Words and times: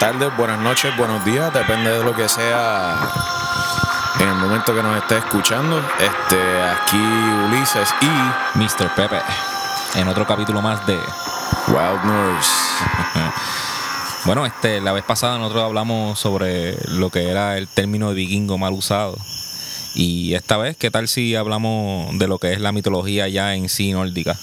tardes, 0.00 0.34
buenas 0.34 0.58
noches, 0.58 0.96
buenos 0.96 1.22
días, 1.26 1.52
depende 1.52 1.90
de 1.90 2.02
lo 2.02 2.16
que 2.16 2.26
sea 2.26 2.96
en 4.18 4.28
el 4.30 4.34
momento 4.36 4.74
que 4.74 4.82
nos 4.82 4.96
esté 4.96 5.18
escuchando. 5.18 5.78
Este, 6.00 6.62
aquí 6.62 6.96
Ulises 6.96 7.94
y 8.00 8.58
Mr. 8.58 8.94
Pepe, 8.94 9.18
en 9.96 10.08
otro 10.08 10.26
capítulo 10.26 10.62
más 10.62 10.86
de 10.86 10.94
Wild 11.68 12.04
Norse. 12.04 12.50
Bueno, 14.26 14.44
este, 14.44 14.82
la 14.82 14.92
vez 14.92 15.02
pasada 15.02 15.38
nosotros 15.38 15.64
hablamos 15.64 16.18
sobre 16.18 16.76
lo 16.88 17.08
que 17.08 17.30
era 17.30 17.56
el 17.56 17.68
término 17.68 18.10
de 18.10 18.14
vikingo 18.14 18.58
mal 18.58 18.74
usado. 18.74 19.16
Y 19.94 20.34
esta 20.34 20.58
vez, 20.58 20.76
¿qué 20.76 20.90
tal 20.90 21.08
si 21.08 21.34
hablamos 21.34 22.18
de 22.18 22.28
lo 22.28 22.38
que 22.38 22.52
es 22.52 22.60
la 22.60 22.70
mitología 22.70 23.28
ya 23.28 23.54
en 23.54 23.70
sí 23.70 23.92
nórdica? 23.92 24.38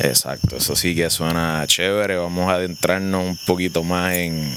Exacto, 0.00 0.56
eso 0.56 0.76
sí 0.76 0.94
que 0.94 1.10
suena 1.10 1.64
chévere. 1.66 2.16
Vamos 2.16 2.48
a 2.48 2.54
adentrarnos 2.54 3.24
un 3.24 3.36
poquito 3.36 3.82
más 3.82 4.14
en, 4.14 4.56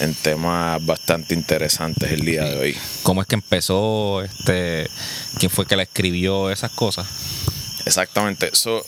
en 0.00 0.14
temas 0.14 0.84
bastante 0.84 1.34
interesantes 1.34 2.10
el 2.12 2.24
día 2.24 2.44
de 2.44 2.58
hoy. 2.58 2.76
¿Cómo 3.02 3.22
es 3.22 3.28
que 3.28 3.34
empezó? 3.34 4.22
Este, 4.22 4.88
¿Quién 5.38 5.50
fue 5.50 5.66
que 5.66 5.76
la 5.76 5.82
escribió? 5.82 6.50
Esas 6.50 6.70
cosas. 6.70 7.06
Exactamente. 7.84 8.50
So, 8.52 8.84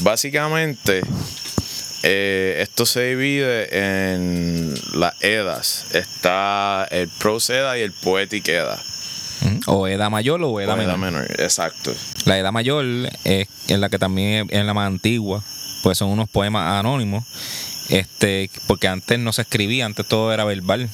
básicamente, 0.00 1.02
eh, 2.02 2.58
esto 2.60 2.86
se 2.86 3.02
divide 3.10 3.68
en 4.04 4.74
las 4.94 5.14
edas. 5.22 5.86
Está 5.92 6.86
el 6.90 7.08
Prose 7.08 7.56
Edda 7.56 7.78
y 7.78 7.82
el 7.82 7.92
Poetic 7.92 8.48
O 9.66 9.86
Edad 9.86 10.10
Mayor 10.10 10.42
o 10.42 10.60
Edad, 10.60 10.74
O 10.74 10.76
menor. 10.76 10.90
Edda 10.90 10.96
menor, 10.96 11.40
exacto. 11.40 11.94
La 12.24 12.38
Edad 12.38 12.52
Mayor 12.52 12.84
es 13.24 13.48
en 13.68 13.80
la 13.80 13.88
que 13.88 13.98
también 13.98 14.48
es 14.50 14.64
la 14.64 14.74
más 14.74 14.86
antigua, 14.86 15.42
pues 15.82 15.98
son 15.98 16.10
unos 16.10 16.28
poemas 16.28 16.78
anónimos, 16.78 17.24
este, 17.88 18.50
porque 18.66 18.88
antes 18.88 19.18
no 19.18 19.32
se 19.32 19.42
escribía, 19.42 19.86
antes 19.86 20.06
todo 20.06 20.32
era 20.32 20.44
verbal. 20.44 20.88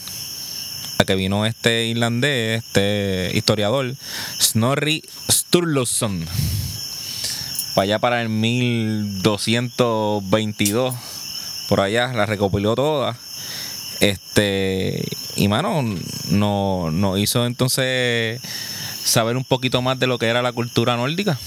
Hasta 0.93 1.05
que 1.05 1.15
vino 1.15 1.47
este 1.47 1.87
irlandés, 1.87 2.65
este 2.65 3.31
historiador, 3.35 3.95
Snorri 4.41 5.03
Sturluson, 5.31 6.27
para 7.75 7.85
allá 7.85 7.99
para 8.01 8.21
el 8.21 8.29
1222, 8.29 10.95
por 11.69 11.81
allá, 11.81 12.13
la 12.13 12.27
recopiló 12.27 12.75
toda. 12.75 13.17
Este, 14.01 15.07
y 15.41 15.49
mano, 15.49 15.83
nos 16.31 16.93
no 16.93 17.17
hizo 17.19 17.47
entonces 17.47 18.41
saber 19.05 19.37
un 19.37 19.45
poquito 19.45 19.83
más 19.83 19.99
de 19.99 20.07
lo 20.07 20.19
que 20.19 20.27
era 20.27 20.43
la 20.43 20.53
cultura 20.53 20.97
nórdica. 20.97 21.39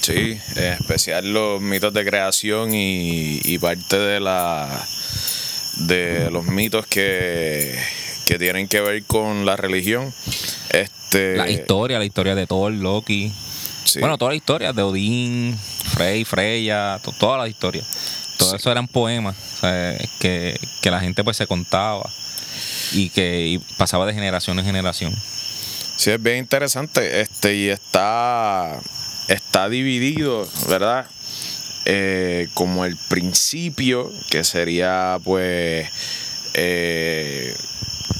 Sí, 0.00 0.38
en 0.56 0.64
especial 0.74 1.32
los 1.32 1.60
mitos 1.60 1.92
de 1.92 2.04
creación 2.04 2.74
y, 2.74 3.40
y 3.44 3.58
parte 3.58 3.98
de 3.98 4.18
la 4.20 4.68
de 5.76 6.30
los 6.30 6.44
mitos 6.46 6.86
que, 6.86 7.78
que 8.26 8.38
tienen 8.38 8.66
que 8.68 8.80
ver 8.80 9.04
con 9.04 9.46
la 9.46 9.56
religión. 9.56 10.12
Este, 10.70 11.36
La 11.36 11.48
historia, 11.50 11.98
la 11.98 12.04
historia 12.04 12.34
de 12.34 12.46
Thor, 12.46 12.72
Loki. 12.72 13.32
sí. 13.84 14.00
Bueno, 14.00 14.18
toda 14.18 14.30
la 14.32 14.36
historia 14.36 14.72
de 14.72 14.82
Odín, 14.82 15.56
Frey, 15.94 16.24
Freya, 16.24 16.98
to- 17.02 17.12
toda 17.12 17.38
la 17.38 17.48
historia. 17.48 17.82
Todo 18.38 18.50
Sí. 18.50 18.56
eso 18.56 18.72
eran 18.72 18.88
poemas 18.88 19.36
o 19.36 19.60
sea, 19.60 19.96
que, 20.18 20.58
que 20.80 20.90
la 20.90 20.98
gente 21.00 21.22
pues 21.22 21.36
se 21.36 21.46
contaba 21.46 22.08
y 22.92 23.10
que 23.10 23.46
y 23.46 23.58
pasaba 23.76 24.06
de 24.06 24.14
generación 24.14 24.58
en 24.58 24.64
generación. 24.64 25.14
Sí, 25.96 26.10
es 26.10 26.22
bien 26.22 26.38
interesante. 26.38 27.20
Este, 27.20 27.54
y 27.54 27.68
está, 27.68 28.80
está 29.28 29.68
dividido, 29.68 30.48
¿verdad? 30.66 31.06
Eh, 31.84 32.48
como 32.54 32.84
el 32.84 32.96
principio, 33.08 34.10
que 34.30 34.44
sería 34.44 35.18
pues 35.22 35.88
eh, 36.54 37.54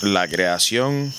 la 0.03 0.29
creación. 0.29 1.13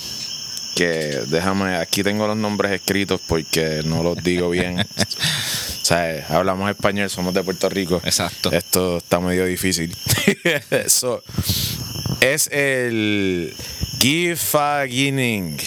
Que 0.76 1.20
déjame, 1.28 1.78
aquí 1.78 2.04
tengo 2.04 2.28
los 2.28 2.38
nombres 2.38 2.72
escritos 2.72 3.20
porque 3.28 3.82
no 3.84 4.04
los 4.04 4.24
digo 4.24 4.52
bien. 4.52 4.80
o 5.82 5.86
sea, 5.86 6.28
hablamos 6.30 6.70
español, 6.70 7.10
somos 7.10 7.34
de 7.34 7.44
Puerto 7.44 7.70
Rico. 7.70 8.00
Exacto. 8.04 8.52
Esto 8.52 8.98
está 8.98 9.20
medio 9.20 9.46
difícil. 9.46 9.96
So, 10.88 11.24
es 12.22 12.48
el 12.52 13.54
Gifagining. 14.00 15.58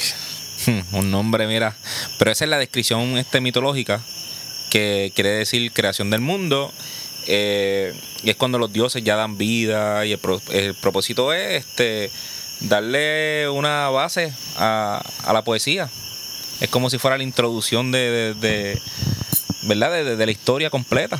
Un 0.92 1.10
nombre, 1.10 1.46
mira. 1.46 1.76
Pero 2.18 2.30
esa 2.30 2.44
es 2.44 2.50
la 2.50 2.58
descripción 2.58 3.18
este, 3.18 3.40
mitológica 3.40 4.00
que 4.70 5.12
quiere 5.14 5.30
decir 5.30 5.70
creación 5.72 6.10
del 6.10 6.20
mundo. 6.20 6.72
eh, 7.26 7.92
y 8.22 8.30
es 8.30 8.36
cuando 8.36 8.58
los 8.58 8.72
dioses 8.72 9.04
ya 9.04 9.16
dan 9.16 9.36
vida 9.36 10.04
y 10.06 10.12
el, 10.12 10.18
pro- 10.18 10.40
el 10.50 10.74
propósito 10.74 11.32
es 11.32 11.64
este 11.64 12.10
darle 12.60 13.48
una 13.50 13.88
base 13.90 14.32
a, 14.56 15.02
a 15.24 15.32
la 15.32 15.42
poesía. 15.44 15.90
Es 16.60 16.68
como 16.70 16.88
si 16.88 16.98
fuera 16.98 17.18
la 17.18 17.24
introducción 17.24 17.92
de, 17.92 17.98
de- 18.10 18.34
de- 18.34 18.82
¿verdad? 19.62 20.16
De 20.16 20.24
la 20.26 20.32
historia 20.32 20.70
completa. 20.70 21.18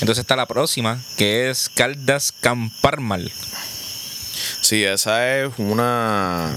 Entonces 0.00 0.22
está 0.22 0.36
la 0.36 0.46
próxima, 0.46 1.00
que 1.16 1.50
es 1.50 1.68
Caldas 1.68 2.32
Camparmal. 2.40 3.32
Sí, 4.64 4.82
esa 4.82 5.40
es 5.40 5.50
una, 5.58 6.50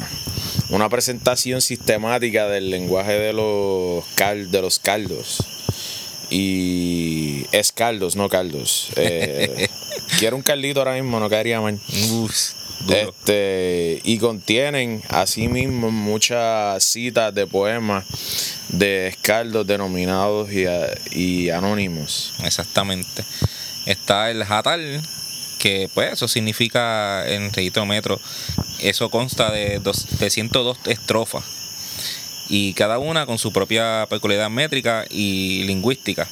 una 0.70 0.88
presentación 0.88 1.60
sistemática 1.60 2.48
del 2.48 2.70
lenguaje 2.70 3.12
de 3.12 3.34
los, 3.34 4.06
cal, 4.16 4.50
de 4.50 4.62
los 4.62 4.80
caldos. 4.80 5.44
Y 6.30 7.48
es 7.52 7.74
caldos, 7.74 8.16
no 8.16 8.30
caldos. 8.30 8.92
Eh, 8.96 9.68
quiero 10.20 10.38
un 10.38 10.42
caldito 10.42 10.80
ahora 10.80 10.94
mismo, 10.94 11.20
no 11.20 11.30
caería 11.30 11.60
mal. 11.60 11.82
Uf. 12.14 12.54
Este, 12.88 14.00
y 14.06 14.20
contienen 14.20 15.04
asimismo 15.10 15.92
muchas 15.92 16.86
citas 16.86 17.36
de 17.36 17.46
poemas 17.46 18.06
de 18.70 19.08
escaldos 19.08 19.68
denominados 19.68 20.50
y, 20.54 20.64
y 21.12 21.50
anónimos. 21.50 22.36
Exactamente. 22.46 23.26
Está 23.86 24.32
el 24.32 24.44
Hatal, 24.44 25.02
que 25.68 25.90
pues 25.94 26.14
eso 26.14 26.30
significa 26.30 27.28
en 27.28 27.52
registro 27.52 27.86
metro. 27.86 28.22
Eso 28.80 29.10
consta 29.10 29.52
de, 29.52 29.80
dos, 29.80 30.18
de 30.18 30.30
102 30.30 30.78
estrofas. 30.86 31.44
Y 32.48 32.74
cada 32.74 33.00
una 33.00 33.26
con 33.26 33.38
su 33.38 33.52
propia 33.52 34.08
peculiaridad 34.10 34.50
métrica 34.50 35.04
y 35.10 35.64
lingüística. 35.64 36.26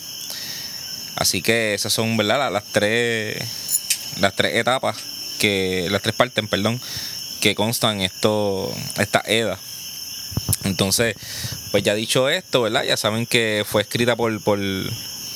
Así 1.18 1.42
que 1.42 1.74
esas 1.74 1.92
son, 1.92 2.16
¿verdad? 2.16 2.50
Las, 2.50 2.64
tres 2.72 3.44
las 4.22 4.34
tres 4.38 4.56
etapas 4.56 4.96
que 5.38 5.88
las 5.92 6.02
tres 6.02 6.16
partes, 6.16 6.48
perdón, 6.48 6.80
que 7.42 7.56
constan 7.56 8.00
esto 8.00 8.74
esta 8.98 9.22
EDA. 9.26 9.60
Entonces, 10.64 11.16
pues 11.72 11.84
ya 11.84 11.94
dicho 11.94 12.30
esto, 12.30 12.62
¿verdad? 12.62 12.86
Ya 12.86 12.96
saben 12.96 13.26
que 13.26 13.66
fue 13.70 13.82
escrita 13.82 14.16
por, 14.16 14.42
por, 14.42 14.60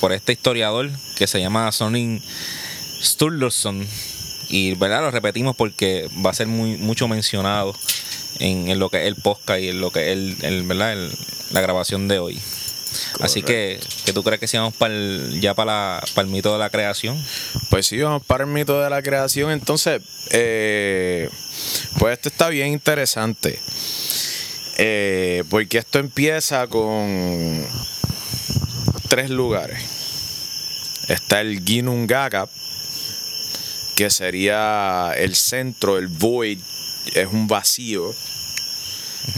por 0.00 0.12
este 0.14 0.32
historiador 0.32 0.90
que 1.16 1.26
se 1.26 1.38
llama 1.38 1.70
Sonin 1.70 2.22
Sturluson. 3.02 3.86
Y, 4.48 4.74
¿verdad? 4.74 5.00
Lo 5.02 5.10
repetimos 5.10 5.54
porque 5.56 6.08
va 6.24 6.30
a 6.30 6.34
ser 6.34 6.46
muy, 6.48 6.76
mucho 6.76 7.06
mencionado 7.08 7.74
en, 8.40 8.68
en 8.68 8.78
lo 8.78 8.88
que 8.90 9.02
es 9.02 9.06
el 9.06 9.14
podcast 9.16 9.60
y 9.60 9.68
en 9.68 9.80
lo 9.80 9.90
que 9.92 10.06
es 10.10 10.12
el, 10.12 10.36
el, 10.42 10.62
¿verdad? 10.64 10.92
El- 10.92 11.12
la 11.52 11.60
grabación 11.60 12.06
de 12.08 12.18
hoy. 12.20 12.40
Así 13.20 13.42
que, 13.42 13.80
¿qué 14.04 14.12
tú 14.12 14.22
crees 14.22 14.40
que 14.40 14.46
si 14.48 14.56
vamos 14.56 14.74
para 14.74 14.94
el- 14.94 15.40
ya 15.40 15.54
para, 15.54 16.00
para 16.14 16.26
el 16.26 16.32
mito 16.32 16.52
de 16.52 16.58
la 16.58 16.70
creación? 16.70 17.20
Pues 17.70 17.86
sí, 17.86 17.98
vamos 17.98 18.24
para 18.24 18.44
el 18.44 18.50
mito 18.50 18.80
de 18.82 18.88
la 18.90 19.02
creación. 19.02 19.50
Entonces, 19.50 20.00
eh, 20.30 21.28
pues 21.98 22.12
esto 22.14 22.28
está 22.28 22.48
bien 22.48 22.68
interesante. 22.68 23.58
Eh, 24.78 25.44
porque 25.50 25.78
esto 25.78 25.98
empieza 25.98 26.66
con 26.68 27.64
tres 29.08 29.30
lugares. 29.30 29.80
Está 31.08 31.40
el 31.40 31.62
Ginungagap, 31.64 32.48
que 34.00 34.08
sería 34.08 35.12
el 35.14 35.34
centro, 35.34 35.98
el 35.98 36.06
void, 36.06 36.58
es 37.14 37.26
un 37.26 37.46
vacío. 37.46 38.14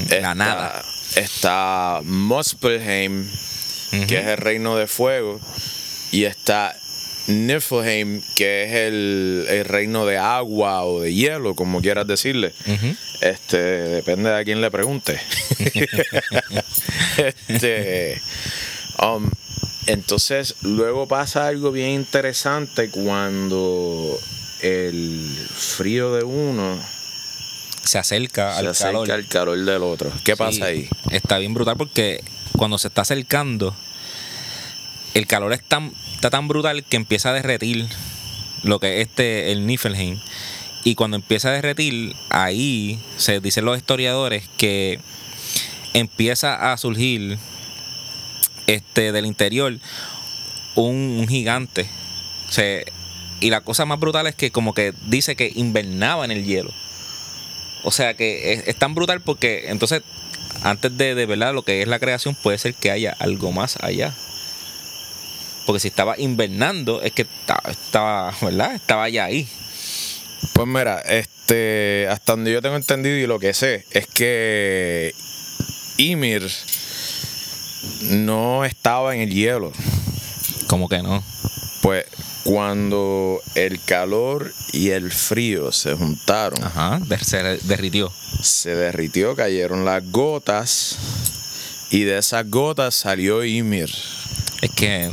La 0.08 0.14
Está- 0.14 0.34
nada. 0.36 0.84
Está 1.16 2.00
Muspelheim, 2.04 3.28
que 4.06 4.20
es 4.20 4.26
el 4.28 4.36
reino 4.36 4.76
de 4.76 4.86
fuego. 4.86 5.40
Y 6.12 6.26
está 6.26 6.76
Niflheim, 7.26 8.22
que 8.36 8.62
es 8.62 8.72
el, 8.72 9.46
el 9.48 9.64
reino 9.64 10.06
de 10.06 10.18
agua 10.18 10.84
o 10.84 11.00
de 11.00 11.12
hielo, 11.12 11.56
como 11.56 11.80
quieras 11.82 12.06
decirle. 12.06 12.54
Este, 13.20 13.58
depende 13.58 14.30
de 14.30 14.36
a 14.38 14.44
quién 14.44 14.60
le 14.60 14.70
pregunte. 14.70 15.20
este, 17.16 18.22
um, 19.02 19.28
entonces, 19.86 20.54
luego 20.62 21.08
pasa 21.08 21.48
algo 21.48 21.72
bien 21.72 21.88
interesante 21.90 22.90
cuando 22.90 24.16
el 24.62 25.28
frío 25.54 26.14
de 26.14 26.24
uno 26.24 26.78
Se 27.84 27.98
acerca 27.98 28.54
se 28.54 28.60
al 28.60 28.66
acerca 28.68 28.88
calor. 28.92 29.10
al 29.12 29.26
calor 29.26 29.58
del 29.64 29.82
otro. 29.82 30.10
¿Qué 30.24 30.36
pasa 30.36 30.66
ahí? 30.66 30.88
Está 31.10 31.38
bien 31.38 31.52
brutal 31.54 31.76
porque 31.76 32.22
cuando 32.56 32.78
se 32.78 32.88
está 32.88 33.02
acercando, 33.02 33.74
el 35.14 35.26
calor 35.26 35.52
es 35.52 35.62
tan, 35.62 35.92
está 36.14 36.30
tan 36.30 36.48
brutal 36.48 36.84
que 36.84 36.96
empieza 36.96 37.30
a 37.30 37.32
derretir 37.32 37.86
lo 38.62 38.78
que 38.78 39.00
es 39.00 39.08
este, 39.08 39.50
el 39.52 39.66
Niflheim. 39.66 40.18
y 40.84 40.94
cuando 40.94 41.16
empieza 41.16 41.48
a 41.48 41.52
derretir, 41.52 42.14
ahí 42.30 43.00
se 43.16 43.40
dicen 43.40 43.64
los 43.64 43.76
historiadores 43.76 44.44
que 44.56 45.00
empieza 45.94 46.72
a 46.72 46.76
surgir 46.76 47.38
este 48.66 49.12
del 49.12 49.26
interior 49.26 49.78
un, 50.76 51.16
un 51.20 51.28
gigante. 51.28 51.86
Se, 52.48 52.86
y 53.42 53.50
la 53.50 53.60
cosa 53.60 53.84
más 53.84 53.98
brutal 53.98 54.26
es 54.26 54.34
que 54.34 54.50
como 54.50 54.72
que 54.72 54.94
dice 55.06 55.36
que 55.36 55.52
invernaba 55.54 56.24
en 56.24 56.30
el 56.30 56.44
hielo. 56.44 56.72
O 57.82 57.90
sea 57.90 58.14
que 58.14 58.52
es, 58.52 58.68
es 58.68 58.76
tan 58.76 58.94
brutal 58.94 59.20
porque 59.20 59.64
entonces 59.68 60.02
antes 60.62 60.96
de, 60.96 61.14
de 61.16 61.26
verdad 61.26 61.52
lo 61.52 61.62
que 61.62 61.82
es 61.82 61.88
la 61.88 61.98
creación 61.98 62.36
puede 62.36 62.56
ser 62.58 62.74
que 62.74 62.90
haya 62.90 63.16
algo 63.18 63.50
más 63.50 63.76
allá. 63.82 64.14
Porque 65.66 65.80
si 65.80 65.88
estaba 65.88 66.18
invernando 66.18 67.02
es 67.02 67.12
que 67.12 67.22
estaba, 67.22 67.70
estaba 67.70 68.34
¿verdad? 68.40 68.74
Estaba 68.74 69.08
ya 69.08 69.24
ahí. 69.24 69.48
Pues 70.54 70.68
mira, 70.68 71.00
este, 71.00 72.06
hasta 72.10 72.32
donde 72.34 72.52
yo 72.52 72.62
tengo 72.62 72.76
entendido 72.76 73.16
y 73.16 73.26
lo 73.26 73.38
que 73.38 73.54
sé 73.54 73.86
es 73.90 74.06
que 74.06 75.14
Ymir 75.96 76.48
no 78.10 78.64
estaba 78.64 79.14
en 79.14 79.22
el 79.22 79.30
hielo. 79.30 79.72
Como 80.68 80.88
que 80.88 81.02
no. 81.02 81.22
Pues 81.82 82.06
cuando 82.44 83.40
el 83.54 83.80
calor 83.84 84.52
y 84.72 84.90
el 84.90 85.10
frío 85.12 85.72
se 85.72 85.94
juntaron, 85.94 86.62
Ajá, 86.64 87.00
se 87.22 87.42
derritió. 87.64 88.12
se 88.40 88.74
derritió, 88.74 89.36
cayeron 89.36 89.84
las 89.84 90.10
gotas 90.10 90.98
y 91.90 92.04
de 92.04 92.18
esas 92.18 92.48
gotas 92.50 92.94
salió 92.94 93.44
Ymir. 93.44 93.90
Es 94.60 94.70
que, 94.70 95.10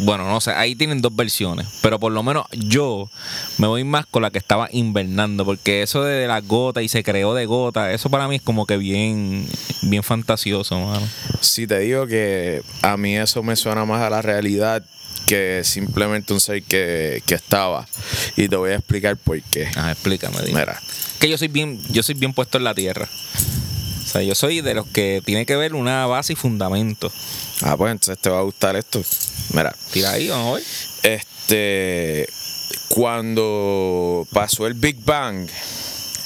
bueno, 0.00 0.24
no 0.28 0.40
sé, 0.40 0.50
ahí 0.50 0.74
tienen 0.74 1.00
dos 1.00 1.14
versiones, 1.14 1.66
pero 1.80 1.98
por 1.98 2.12
lo 2.12 2.22
menos 2.22 2.44
yo 2.52 3.08
me 3.58 3.66
voy 3.66 3.84
más 3.84 4.04
con 4.06 4.22
la 4.22 4.30
que 4.30 4.38
estaba 4.38 4.68
invernando, 4.72 5.44
porque 5.44 5.82
eso 5.82 6.02
de 6.02 6.26
las 6.26 6.46
gotas 6.46 6.82
y 6.82 6.88
se 6.88 7.02
creó 7.02 7.34
de 7.34 7.46
gotas, 7.46 7.94
eso 7.94 8.10
para 8.10 8.28
mí 8.28 8.36
es 8.36 8.42
como 8.42 8.66
que 8.66 8.76
bien, 8.76 9.46
bien 9.82 10.02
fantasioso, 10.02 10.78
mano. 10.80 11.06
Si 11.40 11.66
te 11.66 11.78
digo 11.80 12.06
que 12.06 12.62
a 12.82 12.96
mí 12.96 13.16
eso 13.16 13.42
me 13.42 13.56
suena 13.56 13.84
más 13.84 14.02
a 14.02 14.10
la 14.10 14.22
realidad 14.22 14.84
que 15.26 15.62
simplemente 15.64 16.32
un 16.32 16.40
ser 16.40 16.62
que, 16.62 17.22
que 17.26 17.34
estaba. 17.34 17.86
Y 18.36 18.48
te 18.48 18.56
voy 18.56 18.70
a 18.70 18.76
explicar 18.76 19.16
por 19.16 19.40
qué. 19.42 19.68
Ah, 19.76 19.92
explícame, 19.92 20.38
dime. 20.44 20.60
Mira, 20.60 20.80
Que 21.18 21.28
yo 21.28 21.36
soy 21.36 21.48
bien, 21.48 21.80
yo 21.90 22.02
soy 22.02 22.14
bien 22.14 22.32
puesto 22.32 22.58
en 22.58 22.64
la 22.64 22.74
tierra. 22.74 23.08
O 24.04 24.08
sea, 24.08 24.22
yo 24.22 24.34
soy 24.34 24.60
de 24.60 24.74
los 24.74 24.86
que 24.86 25.20
tiene 25.24 25.44
que 25.46 25.56
ver 25.56 25.74
una 25.74 26.06
base 26.06 26.34
y 26.34 26.36
fundamento. 26.36 27.12
ah, 27.62 27.76
pues 27.76 27.90
entonces 27.92 28.18
te 28.22 28.30
va 28.30 28.38
a 28.38 28.42
gustar 28.42 28.76
esto. 28.76 29.02
Mira, 29.52 29.74
Tira 29.92 30.12
ahí, 30.12 30.28
vamos 30.28 30.52
a 30.52 30.54
ver. 30.54 30.64
este. 31.20 32.28
Cuando 32.88 34.26
pasó 34.32 34.66
el 34.66 34.74
Big 34.74 34.96
Bang, 35.04 35.48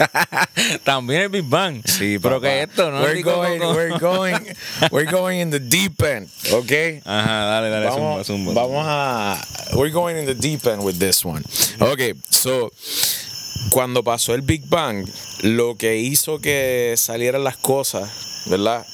También 0.85 1.23
el 1.23 1.29
Big 1.29 1.45
Bang. 1.45 1.83
sí, 1.85 2.19
pero 2.19 2.41
que 2.41 2.63
esto, 2.63 2.91
¿no? 2.91 3.01
We're 3.03 3.15
Digo, 3.15 3.35
going, 3.35 3.61
we're 3.61 3.99
going, 3.99 4.37
we're 4.91 5.11
going 5.11 5.41
in 5.41 5.51
the 5.51 5.61
deep 5.61 6.03
end, 6.03 6.29
¿ok? 6.53 7.03
Ajá, 7.05 7.45
dale, 7.45 7.71
dale, 7.71 7.87
vamos, 7.87 8.27
zumba, 8.27 8.53
zumba. 8.53 8.63
vamos 8.63 8.85
a. 8.87 9.41
We're 9.75 9.93
going 9.93 10.17
in 10.17 10.27
the 10.27 10.35
deep 10.35 10.67
end 10.67 10.83
with 10.83 10.99
this 10.99 11.25
one. 11.25 11.43
Ok, 11.81 12.17
so. 12.31 12.71
Cuando 13.71 14.03
pasó 14.03 14.35
el 14.35 14.41
Big 14.41 14.67
Bang, 14.69 15.07
lo 15.43 15.77
que 15.77 15.97
hizo 15.99 16.41
que 16.41 16.95
salieran 16.97 17.45
las 17.45 17.59
cosas, 17.59 18.09
¿verdad? 18.47 18.87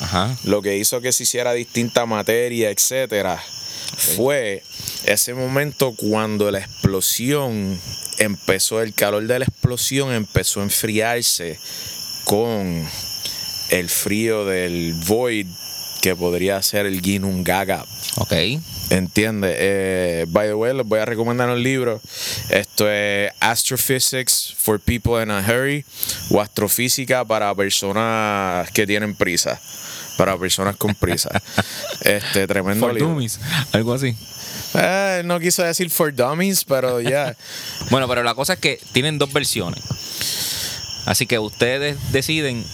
Ajá. 0.00 0.36
Lo 0.44 0.62
que 0.62 0.76
hizo 0.78 1.02
que 1.02 1.12
se 1.12 1.24
hiciera 1.24 1.52
distinta 1.52 2.06
materia, 2.06 2.70
etcétera, 2.70 3.38
fue 4.16 4.62
ese 5.04 5.34
momento 5.34 5.92
cuando 5.94 6.50
la 6.50 6.60
explosión 6.60 7.78
empezó, 8.18 8.82
el 8.82 8.94
calor 8.94 9.26
de 9.26 9.38
la 9.38 9.44
explosión 9.44 10.12
empezó 10.12 10.60
a 10.60 10.64
enfriarse 10.64 11.58
con 12.24 12.86
el 13.70 13.88
frío 13.88 14.44
del 14.44 14.94
void 15.06 15.46
que 16.00 16.14
podría 16.14 16.62
ser 16.62 16.86
el 16.86 17.00
Ginnungagap. 17.00 17.86
Ok. 18.16 18.32
¿Entiendes? 18.90 19.56
Eh, 19.58 20.24
by 20.28 20.46
the 20.48 20.54
way, 20.54 20.72
les 20.72 20.86
voy 20.86 21.00
a 21.00 21.04
recomendar 21.04 21.48
un 21.48 21.60
libro. 21.62 22.00
Esto 22.50 22.88
es 22.90 23.32
Astrophysics 23.40 24.54
for 24.56 24.78
People 24.78 25.20
in 25.22 25.30
a 25.30 25.40
Hurry 25.40 25.84
o 26.30 26.40
Astrofísica 26.40 27.24
para 27.24 27.52
personas 27.54 28.70
que 28.70 28.86
tienen 28.86 29.16
prisa. 29.16 29.60
Para 30.16 30.38
personas 30.38 30.76
con 30.76 30.94
prisa. 30.94 31.30
Este, 32.02 32.46
tremendo 32.46 32.86
For 32.86 32.94
libro. 32.94 33.08
dummies, 33.08 33.40
algo 33.72 33.92
así. 33.92 34.14
Eh, 34.78 35.22
no 35.24 35.40
quiso 35.40 35.62
decir 35.62 35.90
for 35.90 36.14
dummies, 36.14 36.64
pero 36.64 37.00
ya. 37.00 37.34
Bueno, 37.90 38.08
pero 38.08 38.22
la 38.22 38.34
cosa 38.34 38.54
es 38.54 38.58
que 38.58 38.80
tienen 38.92 39.18
dos 39.18 39.32
versiones. 39.32 39.80
Así 41.06 41.26
que 41.26 41.38
ustedes 41.38 41.96
deciden 42.12 42.64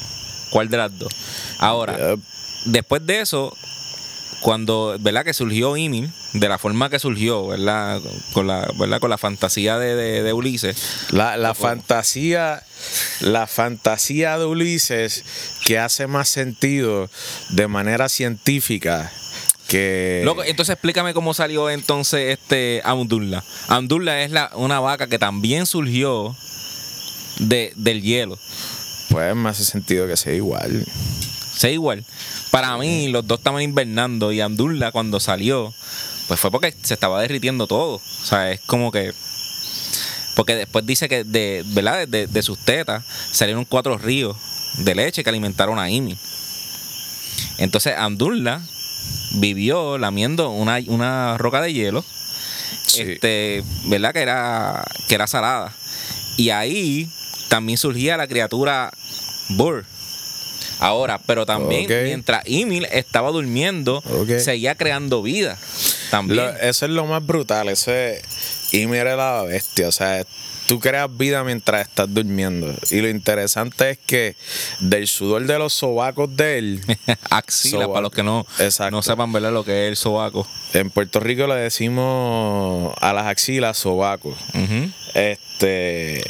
cuál 0.50 0.68
de 0.70 0.78
las 0.78 0.98
dos. 0.98 1.12
Ahora, 1.58 2.16
después 2.64 3.04
de 3.06 3.20
eso, 3.20 3.54
cuando, 4.40 4.96
¿verdad? 5.00 5.24
Que 5.24 5.34
surgió 5.34 5.76
Ymir, 5.76 6.08
de 6.32 6.48
la 6.48 6.58
forma 6.58 6.88
que 6.88 6.98
surgió, 6.98 7.46
¿verdad? 7.48 8.00
Con 8.32 8.46
la, 8.46 8.66
¿verdad? 8.78 9.00
Con 9.00 9.10
la 9.10 9.18
fantasía 9.18 9.78
de, 9.78 9.94
de- 9.94 10.22
de 10.22 10.32
Ulises. 10.32 10.76
la, 11.10 11.36
la 11.36 11.54
fantasía. 11.54 12.62
La 13.20 13.46
fantasía 13.46 14.38
de 14.38 14.44
Ulises 14.46 15.24
que 15.66 15.78
hace 15.78 16.06
más 16.08 16.28
sentido 16.28 17.08
de 17.50 17.68
manera 17.68 18.08
científica 18.08 19.12
que. 19.72 20.20
Loco, 20.22 20.44
entonces 20.44 20.74
explícame 20.74 21.14
cómo 21.14 21.32
salió 21.32 21.70
entonces 21.70 22.38
este 22.38 22.82
Amdullah. 22.84 23.42
Amdullah 23.68 24.22
es 24.22 24.30
la, 24.30 24.50
una 24.54 24.80
vaca 24.80 25.06
que 25.06 25.18
también 25.18 25.64
surgió 25.64 26.36
de, 27.38 27.72
del 27.76 28.02
hielo. 28.02 28.38
Pues 29.08 29.34
me 29.34 29.48
hace 29.48 29.64
sentido 29.64 30.06
que 30.06 30.18
sea 30.18 30.34
igual. 30.34 30.84
Sé 31.56 31.72
igual. 31.72 32.04
Para 32.50 32.76
mí, 32.76 33.08
los 33.08 33.26
dos 33.26 33.38
estaban 33.38 33.62
invernando 33.62 34.30
y 34.30 34.42
Abdullah 34.42 34.92
cuando 34.92 35.20
salió, 35.20 35.72
pues 36.28 36.38
fue 36.38 36.50
porque 36.50 36.74
se 36.82 36.92
estaba 36.92 37.22
derritiendo 37.22 37.66
todo. 37.66 37.94
O 37.94 38.26
sea, 38.26 38.50
es 38.50 38.60
como 38.60 38.92
que. 38.92 39.14
Porque 40.34 40.54
después 40.54 40.84
dice 40.84 41.08
que 41.08 41.24
de, 41.24 41.62
¿verdad? 41.68 42.06
De, 42.06 42.26
de 42.26 42.42
sus 42.42 42.58
tetas 42.58 43.04
salieron 43.30 43.64
cuatro 43.64 43.96
ríos 43.96 44.36
de 44.78 44.94
leche 44.94 45.24
que 45.24 45.30
alimentaron 45.30 45.78
a 45.78 45.88
Imi. 45.88 46.18
Entonces 47.58 47.94
Abdullah 47.96 48.60
vivió 49.34 49.98
lamiendo 49.98 50.50
una, 50.50 50.78
una 50.86 51.38
roca 51.38 51.60
de 51.60 51.72
hielo, 51.72 52.04
Sí. 52.86 53.02
este, 53.02 53.62
¿verdad? 53.86 54.12
Que 54.12 54.20
era, 54.20 54.84
que 55.08 55.14
era 55.14 55.26
salada. 55.26 55.72
Y 56.36 56.50
ahí 56.50 57.08
también 57.48 57.78
surgía 57.78 58.16
la 58.16 58.26
criatura 58.26 58.92
Bur. 59.50 59.84
Ahora, 60.80 61.18
pero 61.26 61.46
también 61.46 61.86
mientras 62.04 62.42
Emil 62.44 62.86
estaba 62.90 63.30
durmiendo, 63.30 64.02
seguía 64.40 64.74
creando 64.74 65.22
vida. 65.22 65.56
También. 66.10 66.44
Lo- 66.44 66.50
eso 66.58 66.86
es 66.86 66.90
lo 66.90 67.06
más 67.06 67.24
brutal. 67.24 67.68
Eso 67.68 67.92
es. 67.94 68.20
Y 68.72 68.86
mira 68.86 69.14
la 69.16 69.42
bestia. 69.42 69.86
O 69.88 69.92
sea, 69.92 70.24
tú 70.66 70.78
creas 70.80 71.08
vida 71.16 71.42
mientras 71.44 71.86
estás 71.88 72.12
durmiendo. 72.12 72.74
Y 72.90 73.00
lo 73.00 73.08
interesante 73.08 73.90
es 73.90 73.98
que 73.98 74.36
del 74.80 75.06
sudor 75.06 75.46
de 75.46 75.58
los 75.58 75.72
sobacos 75.72 76.34
de 76.36 76.58
él, 76.58 76.80
Axila, 77.30 77.72
Sobaco. 77.84 77.92
para 77.92 78.02
los 78.02 78.12
que 78.12 78.22
no, 78.22 78.46
Exacto. 78.58 78.90
no 78.96 79.02
sepan 79.02 79.32
¿verdad? 79.32 79.52
lo 79.52 79.64
que 79.64 79.84
es 79.84 79.88
el 79.90 79.96
sobaco. 79.96 80.46
en 80.74 80.90
Puerto 80.90 81.20
Rico 81.20 81.46
le 81.46 81.54
decimos 81.56 82.94
a 83.00 83.12
las 83.12 83.26
axilas 83.26 83.78
sobacos. 83.78 84.36
Ujú. 84.54 84.90
Este. 85.14 86.22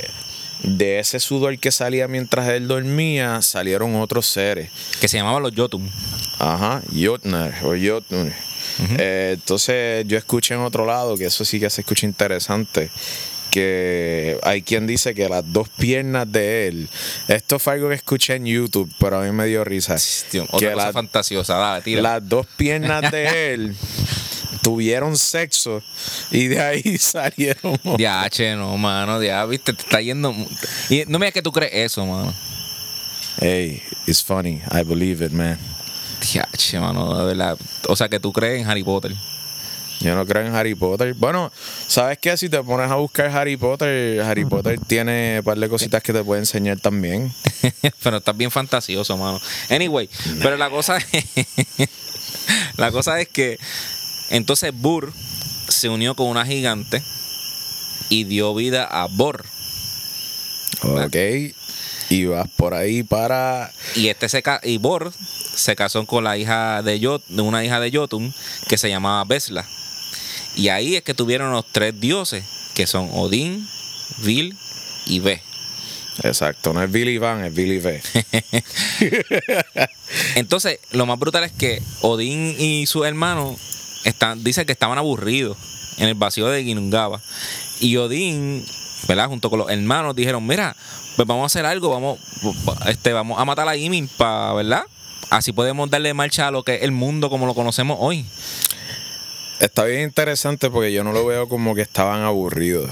De 0.62 1.00
ese 1.00 1.18
sudor 1.18 1.58
que 1.58 1.72
salía 1.72 2.06
mientras 2.06 2.48
él 2.48 2.68
dormía, 2.68 3.42
salieron 3.42 3.96
otros 3.96 4.26
seres. 4.26 4.70
Que 5.00 5.08
se 5.08 5.16
llamaban 5.16 5.42
los 5.42 5.52
Jotun. 5.56 5.90
Ajá, 6.38 6.82
Jotner 6.94 7.52
o. 7.64 7.74
Eh, 7.74 9.30
entonces 9.34 10.04
yo 10.06 10.16
escuché 10.16 10.54
en 10.54 10.60
otro 10.60 10.86
lado, 10.86 11.16
que 11.16 11.26
eso 11.26 11.44
sí 11.44 11.58
que 11.58 11.68
se 11.68 11.80
escucha 11.80 12.06
interesante, 12.06 12.90
que 13.52 14.38
hay 14.42 14.62
quien 14.62 14.86
dice 14.86 15.14
que 15.14 15.28
las 15.28 15.44
dos 15.52 15.68
piernas 15.68 16.30
de 16.32 16.66
él, 16.68 16.88
esto 17.28 17.58
fue 17.58 17.74
algo 17.74 17.90
que 17.90 17.94
escuché 17.96 18.34
en 18.36 18.46
YouTube, 18.46 18.90
pero 18.98 19.20
a 19.20 19.24
mí 19.24 19.30
me 19.30 19.46
dio 19.46 19.62
risa. 19.62 19.96
Tío, 20.30 20.44
otra 20.50 20.58
que 20.70 20.74
cosa 20.74 20.86
la- 20.86 20.92
fantasiosa. 20.92 21.54
Dale, 21.56 21.82
tira. 21.82 22.00
las 22.02 22.26
dos 22.28 22.46
piernas 22.56 23.12
de 23.12 23.52
él 23.54 23.76
tuvieron 24.62 25.16
sexo 25.18 25.82
y 26.30 26.46
de 26.48 26.60
ahí 26.60 26.96
salieron. 26.98 27.78
Diache, 27.96 28.56
no, 28.56 28.76
mano, 28.78 29.22
ya, 29.22 29.44
viste, 29.44 29.72
te 29.74 29.82
está 29.82 30.00
yendo. 30.00 30.34
Y 30.88 31.04
no 31.06 31.18
me 31.18 31.26
digas 31.26 31.34
que 31.34 31.42
tú 31.42 31.52
crees 31.52 31.72
eso, 31.74 32.06
mano. 32.06 32.32
Hey, 33.40 33.82
it's 34.06 34.22
funny, 34.24 34.60
I 34.72 34.82
believe 34.84 35.24
it, 35.24 35.32
man. 35.32 35.58
Diache, 36.32 36.78
mano, 36.80 37.18
de 37.18 37.24
verdad. 37.26 37.58
O 37.88 37.96
sea, 37.96 38.08
que 38.08 38.18
tú 38.20 38.32
crees 38.32 38.62
en 38.62 38.68
Harry 38.70 38.84
Potter. 38.84 39.12
Yo 40.02 40.14
no 40.16 40.26
creo 40.26 40.44
en 40.46 40.54
Harry 40.54 40.74
Potter. 40.74 41.14
Bueno, 41.14 41.52
¿sabes 41.86 42.18
qué? 42.18 42.36
Si 42.36 42.48
te 42.48 42.62
pones 42.62 42.90
a 42.90 42.96
buscar 42.96 43.26
Harry 43.30 43.56
Potter, 43.56 44.20
Harry 44.22 44.44
Potter 44.44 44.78
tiene 44.86 45.36
un 45.38 45.44
par 45.44 45.56
de 45.58 45.68
cositas 45.68 46.02
que 46.02 46.12
te 46.12 46.24
puede 46.24 46.40
enseñar 46.40 46.78
también. 46.80 47.32
pero 48.02 48.16
estás 48.16 48.36
bien 48.36 48.50
fantasioso, 48.50 49.16
mano. 49.16 49.40
Anyway, 49.70 50.08
pero 50.42 50.56
la 50.56 50.70
cosa 50.70 50.96
es. 50.98 51.24
la 52.76 52.90
cosa 52.90 53.20
es 53.20 53.28
que. 53.28 53.58
Entonces 54.30 54.72
Bur 54.74 55.12
se 55.68 55.88
unió 55.88 56.14
con 56.16 56.26
una 56.26 56.44
gigante 56.46 57.02
y 58.08 58.24
dio 58.24 58.54
vida 58.54 58.84
a 58.84 59.06
Bor. 59.06 59.44
Ok. 60.82 61.16
Y 62.10 62.24
vas 62.26 62.48
por 62.56 62.74
ahí 62.74 63.02
para. 63.02 63.70
Y 63.94 64.08
este 64.08 64.28
se 64.28 64.42
ca- 64.42 64.60
y 64.62 64.78
Bor 64.78 65.12
se 65.54 65.76
casó 65.76 66.04
con 66.06 66.24
la 66.24 66.36
hija 66.36 66.82
de 66.82 66.98
Jot, 67.02 67.24
de 67.28 67.42
una 67.42 67.64
hija 67.64 67.78
de 67.78 67.90
Jotun 67.96 68.34
que 68.68 68.76
se 68.78 68.88
llamaba 68.88 69.24
Besla. 69.24 69.64
Y 70.56 70.68
ahí 70.68 70.96
es 70.96 71.02
que 71.02 71.14
tuvieron 71.14 71.50
los 71.50 71.64
tres 71.66 71.98
dioses, 71.98 72.44
que 72.74 72.86
son 72.86 73.08
Odín, 73.12 73.66
Vil 74.18 74.56
y 75.06 75.20
Ve. 75.20 75.42
Exacto. 76.22 76.72
No 76.72 76.82
es 76.82 76.90
Billy 76.90 77.18
Van, 77.18 77.44
es 77.44 77.54
Billy 77.54 77.78
V. 77.78 78.02
Entonces, 80.34 80.78
lo 80.90 81.06
más 81.06 81.18
brutal 81.18 81.44
es 81.44 81.52
que 81.52 81.82
Odín 82.02 82.54
y 82.58 82.86
su 82.86 83.04
hermano 83.04 83.56
están, 84.04 84.44
dicen 84.44 84.66
que 84.66 84.72
estaban 84.72 84.98
aburridos 84.98 85.56
en 85.98 86.08
el 86.08 86.14
vacío 86.14 86.48
de 86.48 86.64
Ginnungagap. 86.64 87.20
Y 87.80 87.96
Odín, 87.96 88.64
¿verdad? 89.08 89.28
Junto 89.28 89.50
con 89.50 89.60
los 89.60 89.70
hermanos 89.70 90.14
dijeron, 90.14 90.46
mira, 90.46 90.76
pues 91.16 91.26
vamos 91.26 91.44
a 91.44 91.46
hacer 91.46 91.66
algo, 91.66 91.90
vamos, 91.90 92.18
este, 92.86 93.12
vamos 93.12 93.38
a 93.40 93.44
matar 93.44 93.68
a 93.68 93.76
Ymir, 93.76 94.08
para, 94.16 94.52
¿verdad? 94.52 94.84
Así 95.30 95.52
podemos 95.52 95.90
darle 95.90 96.12
marcha 96.14 96.48
a 96.48 96.50
lo 96.50 96.62
que 96.62 96.76
es 96.76 96.82
el 96.82 96.92
mundo 96.92 97.30
como 97.30 97.46
lo 97.46 97.54
conocemos 97.54 97.96
hoy. 98.00 98.24
Está 99.62 99.84
bien 99.84 100.02
interesante 100.02 100.70
porque 100.70 100.92
yo 100.92 101.04
no 101.04 101.12
lo 101.12 101.24
veo 101.24 101.48
como 101.48 101.76
que 101.76 101.82
estaban 101.82 102.22
aburridos. 102.22 102.90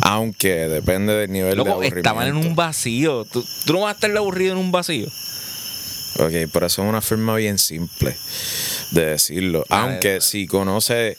Aunque 0.00 0.66
depende 0.66 1.14
del 1.14 1.30
nivel 1.30 1.54
de 1.54 1.60
aburrimiento. 1.60 1.98
estaban 1.98 2.26
en 2.26 2.34
un 2.34 2.56
vacío. 2.56 3.24
¿Tú, 3.24 3.46
tú 3.64 3.72
no 3.72 3.82
vas 3.82 3.90
a 3.90 3.94
estar 3.94 4.16
aburrido 4.16 4.54
en 4.54 4.58
un 4.58 4.72
vacío. 4.72 5.06
Ok, 6.18 6.50
pero 6.52 6.66
eso 6.66 6.82
es 6.82 6.88
una 6.88 7.00
forma 7.00 7.36
bien 7.36 7.56
simple 7.56 8.16
de 8.90 9.06
decirlo. 9.06 9.64
Aunque 9.68 10.20
si 10.20 10.48
conoce 10.48 11.16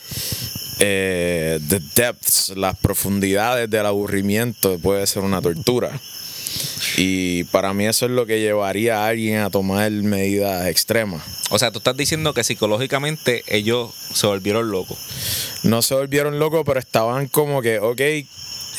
eh, 0.80 1.62
the 1.70 1.80
depths, 1.96 2.50
las 2.58 2.78
profundidades 2.78 3.70
del 3.70 3.86
aburrimiento, 3.86 4.80
puede 4.80 5.08
ser 5.08 5.24
una 5.24 5.42
tortura. 5.42 5.98
Y 7.00 7.44
para 7.46 7.74
mí 7.74 7.86
eso 7.86 8.06
es 8.08 8.12
lo 8.12 8.26
que 8.26 8.40
llevaría 8.40 9.04
a 9.04 9.08
alguien 9.08 9.40
a 9.42 9.50
tomar 9.52 9.92
medidas 9.92 10.66
extremas. 10.68 11.22
O 11.52 11.60
sea, 11.60 11.72
tú 11.72 11.78
estás 11.78 11.96
diciendo 11.96 12.34
que 12.34 12.44
psicológicamente 12.44 13.44
ellos 13.48 13.94
se 14.14 14.26
volvieron 14.26 14.72
locos. 14.72 14.98
No 15.64 15.82
se 15.84 15.94
volvieron 15.94 16.40
locos, 16.40 16.64
pero 16.66 16.80
estaban 16.80 17.28
como 17.28 17.62
que, 17.62 17.78
ok, 17.80 18.02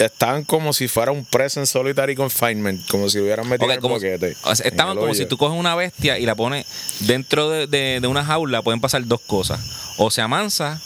estaban 0.00 0.42
como 0.44 0.72
si 0.72 0.88
fuera 0.88 1.12
un 1.12 1.24
preso 1.24 1.60
en 1.60 1.66
solitary 1.68 2.16
confinement, 2.16 2.84
como 2.88 3.08
si 3.08 3.20
hubieran 3.20 3.48
metido 3.48 3.66
Ok, 3.68 3.74
el 3.76 3.80
como- 3.80 3.94
boquete. 3.94 4.36
o 4.42 4.54
sea, 4.54 4.66
en 4.66 4.72
estaban 4.72 4.94
el 4.96 5.00
como 5.00 5.14
si 5.14 5.26
tú 5.26 5.36
coges 5.38 5.58
una 5.58 5.76
bestia 5.76 6.18
y 6.18 6.26
la 6.26 6.34
pones 6.34 6.66
dentro 7.00 7.48
de, 7.50 7.66
de- 7.68 8.00
de 8.00 8.06
una 8.08 8.24
jaula, 8.24 8.62
pueden 8.62 8.80
pasar 8.80 9.06
dos 9.06 9.20
cosas. 9.20 9.60
O 9.96 10.10
se 10.10 10.22
amansa 10.22 10.80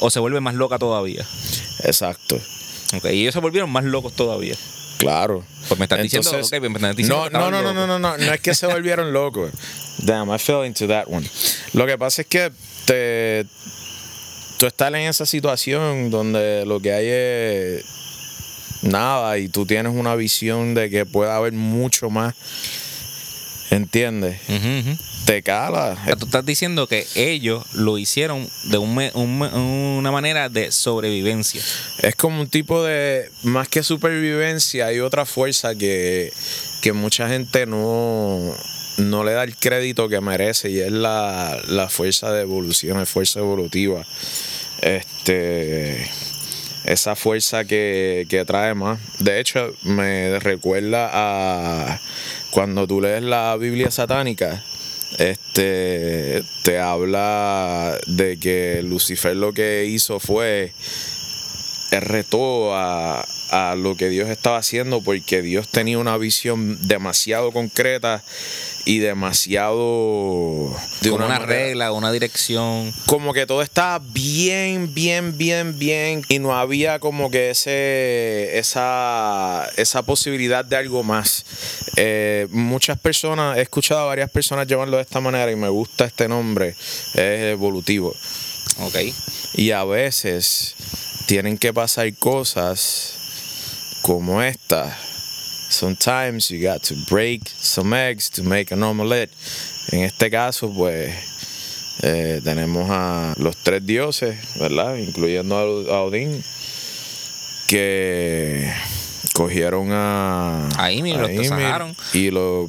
o 0.00 0.10
se 0.10 0.20
vuelve 0.20 0.40
más 0.40 0.54
loca 0.54 0.78
todavía. 0.78 1.26
Exacto, 1.84 2.36
Ok, 2.96 3.04
y 3.12 3.20
ellos 3.20 3.34
se 3.34 3.40
volvieron 3.40 3.68
más 3.70 3.84
locos 3.84 4.14
todavía. 4.14 4.54
Claro. 4.98 5.44
Pues 5.68 5.78
me 5.78 5.84
estás 5.84 6.02
diciendo, 6.02 6.30
Entonces, 6.30 6.58
ok, 6.58 6.68
me 6.68 6.74
estás 6.76 6.96
diciendo 6.96 7.30
no, 7.30 7.50
no, 7.50 7.50
no, 7.50 7.62
no, 7.62 7.74
no, 7.74 7.86
no, 7.86 7.98
no, 7.98 8.18
no 8.18 8.32
es 8.32 8.40
que 8.40 8.54
se 8.54 8.66
volvieron 8.66 9.12
locos. 9.12 9.50
Damn, 9.98 10.32
I 10.32 10.38
fell 10.38 10.64
into 10.66 10.86
that 10.88 11.06
one. 11.08 11.28
Lo 11.72 11.86
que 11.86 11.96
pasa 11.98 12.22
es 12.22 12.28
que 12.28 12.52
te, 12.84 13.46
tú 14.58 14.66
estás 14.66 14.88
en 14.88 14.96
esa 14.96 15.26
situación 15.26 16.10
donde 16.10 16.64
lo 16.66 16.80
que 16.80 16.92
hay 16.92 17.06
es 17.08 17.84
nada 18.82 19.38
y 19.38 19.48
tú 19.48 19.66
tienes 19.66 19.94
una 19.94 20.14
visión 20.14 20.74
de 20.74 20.90
que 20.90 21.06
puede 21.06 21.30
haber 21.30 21.52
mucho 21.52 22.10
más. 22.10 22.34
¿Entiendes? 23.70 24.40
Te 25.26 25.42
cala. 25.42 25.96
Tú 26.18 26.24
estás 26.24 26.44
diciendo 26.46 26.86
que 26.86 27.06
ellos 27.14 27.64
lo 27.74 27.98
hicieron 27.98 28.48
de 28.64 28.78
un 28.78 28.94
me- 28.94 29.10
un 29.14 29.38
me- 29.38 29.48
una 29.98 30.10
manera 30.10 30.48
de 30.48 30.72
sobrevivencia. 30.72 31.60
Es 31.98 32.14
como 32.16 32.40
un 32.40 32.48
tipo 32.48 32.82
de, 32.82 33.30
más 33.42 33.68
que 33.68 33.82
supervivencia, 33.82 34.86
hay 34.86 35.00
otra 35.00 35.26
fuerza 35.26 35.74
que, 35.74 36.32
que 36.80 36.94
mucha 36.94 37.28
gente 37.28 37.66
no, 37.66 38.54
no 38.96 39.22
le 39.24 39.32
da 39.32 39.44
el 39.44 39.54
crédito 39.54 40.08
que 40.08 40.20
merece 40.22 40.70
y 40.70 40.80
es 40.80 40.90
la, 40.92 41.60
la 41.68 41.90
fuerza 41.90 42.32
de 42.32 42.40
evolución, 42.42 42.98
es 43.00 43.08
fuerza 43.10 43.40
evolutiva. 43.40 44.06
Este, 44.80 46.08
esa 46.88 47.14
fuerza 47.16 47.64
que, 47.64 48.26
que 48.28 48.44
trae 48.44 48.74
más. 48.74 48.98
De 49.20 49.40
hecho, 49.40 49.74
me 49.82 50.38
recuerda 50.38 51.10
a 51.12 52.00
cuando 52.50 52.86
tú 52.86 53.00
lees 53.00 53.22
la 53.22 53.56
Biblia 53.56 53.90
satánica. 53.90 54.64
Este 55.18 56.42
te 56.64 56.78
habla 56.78 57.98
de 58.06 58.38
que 58.38 58.82
Lucifer 58.82 59.34
lo 59.36 59.52
que 59.52 59.86
hizo 59.86 60.20
fue 60.20 60.72
retó 61.90 62.74
a, 62.74 63.24
a 63.50 63.74
lo 63.74 63.96
que 63.96 64.08
Dios 64.08 64.28
estaba 64.28 64.58
haciendo 64.58 65.00
porque 65.00 65.40
Dios 65.40 65.68
tenía 65.68 65.98
una 65.98 66.16
visión 66.18 66.78
demasiado 66.86 67.52
concreta 67.52 68.22
y 68.88 69.00
demasiado 69.00 70.74
de 71.02 71.10
Como 71.10 71.26
una, 71.26 71.38
manera- 71.40 71.46
regla, 71.46 71.92
una 71.92 72.10
dirección. 72.10 72.90
como 73.04 73.34
que 73.34 73.44
todo 73.44 73.60
estaba 73.60 73.98
bien, 73.98 74.94
bien, 74.94 75.36
bien, 75.36 75.78
bien 75.78 76.22
y 76.30 76.38
no 76.38 76.56
había 76.58 76.98
como 76.98 77.30
que 77.30 77.50
ese 77.50 78.58
esa, 78.58 79.68
esa 79.76 80.02
posibilidad 80.04 80.64
de 80.64 80.76
algo 80.76 81.02
más. 81.02 81.44
Eh, 81.96 82.46
muchas 82.50 82.98
personas, 82.98 83.58
he 83.58 83.60
escuchado 83.60 84.00
a 84.00 84.04
varias 84.06 84.30
personas 84.30 84.66
llamarlo 84.66 84.96
de 84.96 85.02
esta 85.02 85.20
manera 85.20 85.52
y 85.52 85.56
me 85.56 85.68
gusta 85.68 86.06
este 86.06 86.26
nombre, 86.26 86.70
es 86.70 87.42
evolutivo. 87.52 88.14
Ok. 88.80 88.96
Y 89.52 89.70
a 89.72 89.84
veces 89.84 90.74
tienen 91.26 91.58
que 91.58 91.74
pasar 91.74 92.10
cosas 92.14 93.12
como 94.00 94.42
esta. 94.42 94.96
Sometimes 95.68 96.48
you 96.50 96.60
got 96.62 96.82
to 96.84 96.94
break 97.10 97.42
some 97.60 97.92
eggs 97.94 98.30
to 98.30 98.42
make 98.42 98.72
an 98.72 98.82
omelette. 98.82 99.30
En 99.92 100.00
este 100.04 100.30
caso, 100.30 100.72
pues 100.72 101.14
eh, 102.02 102.40
tenemos 102.42 102.88
a 102.90 103.34
los 103.38 103.56
tres 103.56 103.84
dioses, 103.84 104.36
¿verdad? 104.58 104.96
Incluyendo 104.96 105.56
a, 105.56 105.96
a 105.96 106.02
Odín, 106.02 106.42
que 107.66 108.72
cogieron 109.34 109.90
a, 109.92 110.68
A 110.76 110.90
Ymir, 110.92 111.16
lo 111.16 111.28
tasajaron. 111.28 111.96
y 112.12 112.30
lo 112.30 112.68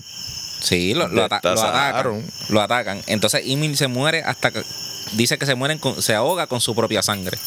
Sí, 0.62 0.94
lo, 0.94 1.08
lo 1.08 1.24
ata- 1.24 1.40
lo 1.42 1.52
atacan. 1.52 1.56
Destazaron. 1.56 2.26
Lo 2.50 2.62
atacan. 2.62 3.02
Entonces 3.08 3.46
Ymir 3.46 3.78
se 3.78 3.88
muere 3.88 4.24
hasta 4.24 4.52
que. 4.52 4.62
Dice 5.14 5.38
que 5.38 5.46
se 5.46 5.56
mueren 5.56 5.78
con- 5.80 6.02
se 6.02 6.14
ahoga 6.16 6.48
con 6.48 6.60
su 6.60 6.76
propia 6.76 7.02
sangre. 7.02 7.38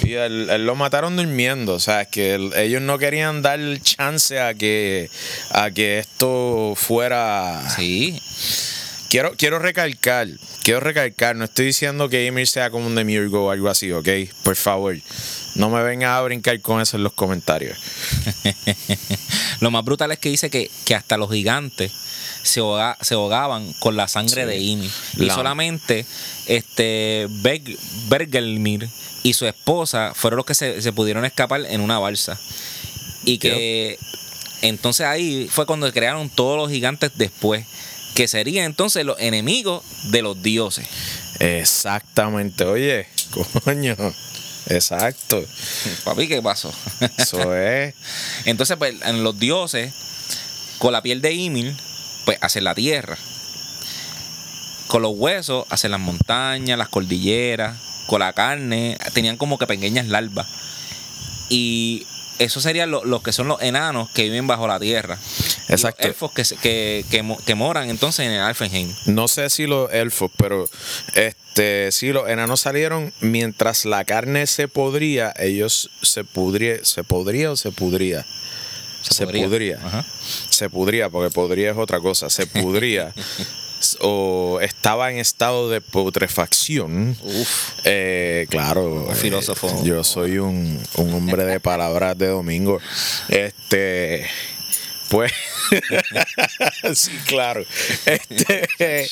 Sí, 0.00 0.14
él, 0.14 0.48
él 0.50 0.64
lo 0.66 0.74
mataron 0.74 1.16
durmiendo, 1.16 1.74
o 1.74 1.80
sea, 1.80 2.02
es 2.02 2.08
que 2.08 2.34
él- 2.34 2.52
ellos 2.56 2.80
no 2.82 2.98
querían 2.98 3.42
dar 3.42 3.58
chance 3.82 4.38
a 4.40 4.54
que 4.54 5.10
a 5.50 5.70
que 5.70 5.98
esto 5.98 6.74
fuera. 6.76 7.62
Sí. 7.76 8.20
Quiero 9.10 9.32
quiero 9.36 9.58
recalcar, 9.58 10.28
quiero 10.62 10.80
recalcar, 10.80 11.34
no 11.34 11.44
estoy 11.46 11.66
diciendo 11.66 12.08
que 12.10 12.26
Ymir 12.26 12.46
sea 12.46 12.70
como 12.70 12.86
un 12.86 12.94
Demiurgo 12.94 13.46
o 13.46 13.50
algo 13.50 13.68
así, 13.70 13.90
¿ok? 13.90 14.06
Por 14.42 14.54
favor, 14.54 14.96
no 15.54 15.70
me 15.70 15.82
vengan 15.82 16.10
a 16.12 16.20
brincar 16.20 16.60
con 16.60 16.80
eso 16.82 16.98
en 16.98 17.04
los 17.04 17.14
comentarios. 17.14 17.78
Lo 19.60 19.70
más 19.70 19.84
brutal 19.84 20.12
es 20.12 20.18
que 20.18 20.28
dice 20.28 20.50
que, 20.50 20.70
que 20.84 20.94
hasta 20.94 21.16
los 21.16 21.30
gigantes 21.30 21.90
se, 22.42 22.60
ahoga- 22.60 22.96
se 23.00 23.14
ahogaban 23.14 23.72
con 23.80 23.96
la 23.96 24.08
sangre 24.08 24.42
Sí. 24.42 24.46
de 24.48 24.56
Ymir. 24.58 24.90
Y 25.16 25.24
La- 25.24 25.34
solamente 25.34 26.06
este 26.46 27.26
Beg- 27.42 27.76
Bergelmir 28.08 28.88
y 29.28 29.34
su 29.34 29.44
esposa 29.44 30.12
fueron 30.14 30.38
los 30.38 30.46
que 30.46 30.54
se, 30.54 30.80
se 30.80 30.90
pudieron 30.90 31.26
escapar 31.26 31.60
en 31.66 31.82
una 31.82 31.98
balsa. 31.98 32.40
Y 33.24 33.36
que 33.36 33.98
entonces 34.62 35.06
ahí 35.06 35.48
fue 35.50 35.66
cuando 35.66 35.92
crearon 35.92 36.30
todos 36.30 36.56
los 36.56 36.70
gigantes 36.70 37.10
después, 37.14 37.66
que 38.14 38.26
serían 38.26 38.64
entonces 38.64 39.04
los 39.04 39.20
enemigos 39.20 39.84
de 40.04 40.22
los 40.22 40.42
dioses. 40.42 40.86
Exactamente, 41.40 42.64
oye, 42.64 43.06
coño, 43.64 43.94
exacto, 44.68 45.44
Papi, 46.04 46.26
¿qué 46.26 46.40
pasó? 46.40 46.72
eso 47.18 47.54
es. 47.56 47.94
Entonces, 48.46 48.78
pues, 48.78 48.94
en 49.04 49.22
los 49.22 49.38
dioses, 49.38 49.92
con 50.78 50.94
la 50.94 51.02
piel 51.02 51.20
de 51.20 51.34
Ymir, 51.34 51.76
pues 52.24 52.38
hacen 52.40 52.64
la 52.64 52.74
tierra. 52.74 53.18
Con 54.86 55.02
los 55.02 55.12
huesos, 55.14 55.66
hacen 55.68 55.90
las 55.90 56.00
montañas, 56.00 56.78
las 56.78 56.88
cordilleras. 56.88 57.87
Con 58.08 58.18
la 58.20 58.32
carne, 58.32 58.98
tenían 59.14 59.36
como 59.36 59.56
que 59.58 59.68
pequeñas 59.68 60.08
larvas. 60.08 60.48
Y 61.48 62.04
eso 62.38 62.60
serían 62.60 62.90
lo- 62.90 63.04
los 63.04 63.22
que 63.22 63.32
son 63.32 63.48
los 63.48 63.60
enanos 63.62 64.10
que 64.10 64.24
viven 64.24 64.46
bajo 64.46 64.66
la 64.66 64.78
tierra. 64.80 65.18
Y 65.68 65.72
los 65.72 65.80
Exacto. 65.82 66.06
elfos 66.06 66.32
que, 66.32 66.44
se- 66.44 66.56
que, 66.56 67.04
que, 67.10 67.22
mo- 67.22 67.38
que 67.44 67.54
moran 67.54 67.90
entonces 67.90 68.26
en 68.26 68.32
el 68.32 68.40
Alfenheim. 68.40 68.92
No 69.06 69.28
sé 69.28 69.50
si 69.50 69.66
los 69.66 69.92
elfos, 69.92 70.30
pero 70.36 70.68
este 71.14 71.90
sí 71.92 72.12
los 72.12 72.28
enanos 72.28 72.60
salieron 72.60 73.12
mientras 73.20 73.84
la 73.84 74.04
carne 74.04 74.46
se 74.46 74.68
podría, 74.68 75.32
ellos 75.38 75.90
se 76.02 76.24
pudría, 76.24 76.76
se 76.84 77.04
podría 77.04 77.50
o 77.52 77.56
se 77.56 77.72
pudría. 77.72 78.24
Se, 79.02 79.26
pudría. 79.26 79.78
Ajá. 79.84 80.04
Se 80.50 80.68
pudría, 80.68 81.08
porque 81.08 81.30
podría 81.32 81.70
es 81.70 81.76
otra 81.76 82.00
cosa. 82.00 82.28
Se 82.30 82.46
pudría. 82.46 83.12
o 84.00 84.58
estaba 84.62 85.10
en 85.10 85.18
estado 85.18 85.68
de 85.70 85.80
putrefacción. 85.80 87.16
Uf. 87.22 87.72
Eh, 87.84 88.46
claro. 88.50 89.06
Un 89.08 89.16
filósofo. 89.16 89.68
eh, 89.68 89.80
yo 89.84 90.04
soy 90.04 90.38
un, 90.38 90.80
un 90.96 91.14
hombre 91.14 91.44
de 91.44 91.60
palabras 91.60 92.16
de 92.18 92.28
domingo. 92.28 92.80
Este. 93.28 94.26
Pues, 95.08 95.32
sí, 96.94 97.12
claro. 97.26 97.64
Este, 98.04 99.08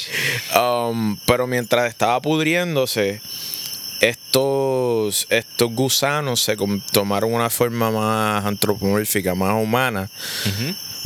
um, 0.55 1.17
pero 1.25 1.47
mientras 1.47 1.89
estaba 1.89 2.21
pudriéndose, 2.21 3.23
estos, 4.01 5.27
estos 5.31 5.73
gusanos 5.73 6.43
se 6.43 6.57
tomaron 6.93 7.33
una 7.33 7.49
forma 7.49 7.91
más 7.91 8.45
antropomórfica, 8.45 9.35
más 9.35 9.55
humana, 9.55 10.11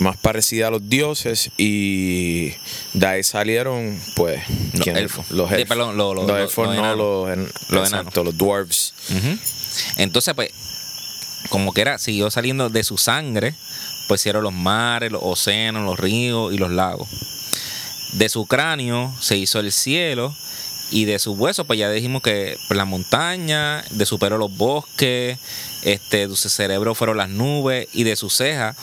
más 0.01 0.17
parecida 0.17 0.69
a 0.69 0.71
los 0.71 0.89
dioses 0.89 1.51
y 1.57 2.51
de 2.95 3.07
ahí 3.07 3.23
salieron, 3.23 4.01
pues, 4.17 4.41
Los 4.75 4.87
elfos. 4.87 5.31
Los 5.31 5.49
Sí, 5.49 5.55
elfos. 5.57 5.69
perdón, 5.69 5.97
lo- 5.97 6.15
lo- 6.15 6.23
los 6.23 6.27
lo- 6.31 6.39
elfos, 6.39 6.75
no 6.75 6.97
los, 6.97 7.31
en- 7.31 7.53
Los 7.69 7.89
exacto, 7.89 8.21
enanos. 8.21 8.25
los 8.25 8.39
dwarves. 8.39 8.95
Entonces, 9.97 10.35
pues, 10.35 10.51
como 11.49 11.73
que 11.73 11.81
era, 11.83 11.99
siguió 11.99 12.31
saliendo 12.31 12.69
de 12.69 12.83
su 12.85 12.99
sangre, 12.99 13.55
pues 14.09 14.21
hicieron 14.23 14.43
los 14.43 14.53
mares, 14.53 15.13
los 15.13 15.23
océanos, 15.23 15.85
los 15.85 15.99
ríos 15.99 16.53
y 16.53 16.59
los 16.59 16.71
lagos. 16.71 17.09
De 18.13 18.29
su 18.29 18.47
cráneo 18.47 19.15
se 19.21 19.37
hizo 19.37 19.61
el 19.61 19.71
cielo 19.71 20.35
y 20.91 21.05
de 21.05 21.19
sus 21.21 21.39
huesos, 21.39 21.67
pues 21.67 21.79
ya 21.79 21.89
dijimos 21.91 22.21
que 22.23 22.57
pues, 22.67 22.77
la 22.77 22.85
montaña, 22.85 23.85
de 23.91 24.05
su 24.07 24.19
pelo 24.19 24.37
los 24.39 24.57
bosques, 24.57 25.39
este, 25.83 26.27
de 26.27 26.37
su 26.37 26.49
cerebro 26.49 26.95
fueron 26.97 27.17
las 27.19 27.29
nubes 27.29 27.87
y 27.93 28.03
de 28.03 28.17
sus 28.17 28.35
cejas 28.35 28.77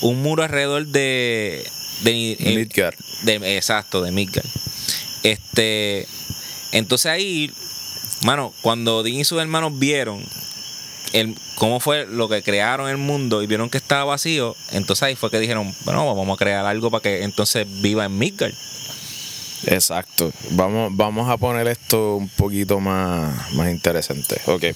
un 0.00 0.22
muro 0.22 0.42
alrededor 0.42 0.86
de... 0.86 1.66
de 2.02 2.32
eh, 2.32 2.54
Midgard. 2.56 2.94
de- 3.22 3.56
exacto, 3.56 4.02
de 4.02 4.12
Midgard. 4.12 4.46
Este, 5.22 6.06
entonces 6.72 7.06
ahí, 7.06 7.50
mano, 8.22 8.52
cuando 8.62 8.98
Odín 8.98 9.20
y 9.20 9.24
sus 9.24 9.40
hermanos 9.40 9.78
vieron 9.78 10.24
el, 11.12 11.34
cómo 11.56 11.80
fue 11.80 12.06
lo 12.06 12.28
que 12.28 12.42
crearon 12.42 12.88
el 12.88 12.98
mundo 12.98 13.42
y 13.42 13.46
vieron 13.46 13.70
que 13.70 13.78
estaba 13.78 14.04
vacío, 14.04 14.54
entonces 14.72 15.02
ahí 15.02 15.16
fue 15.16 15.30
que 15.30 15.40
dijeron, 15.40 15.74
bueno, 15.84 16.14
vamos 16.14 16.36
a 16.36 16.38
crear 16.38 16.66
algo 16.66 16.90
para 16.90 17.02
que 17.02 17.22
entonces 17.24 17.66
viva 17.80 18.04
en 18.04 18.16
Midgard. 18.16 18.54
Exacto. 19.66 20.32
Vamos, 20.50 20.92
vamos 20.94 21.28
a 21.28 21.36
poner 21.36 21.66
esto 21.66 22.14
un 22.14 22.28
poquito 22.28 22.78
más, 22.78 23.52
más 23.54 23.70
interesante. 23.70 24.40
Ok. 24.46 24.66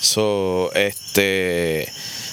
So, 0.00 0.70
este. 0.74 1.90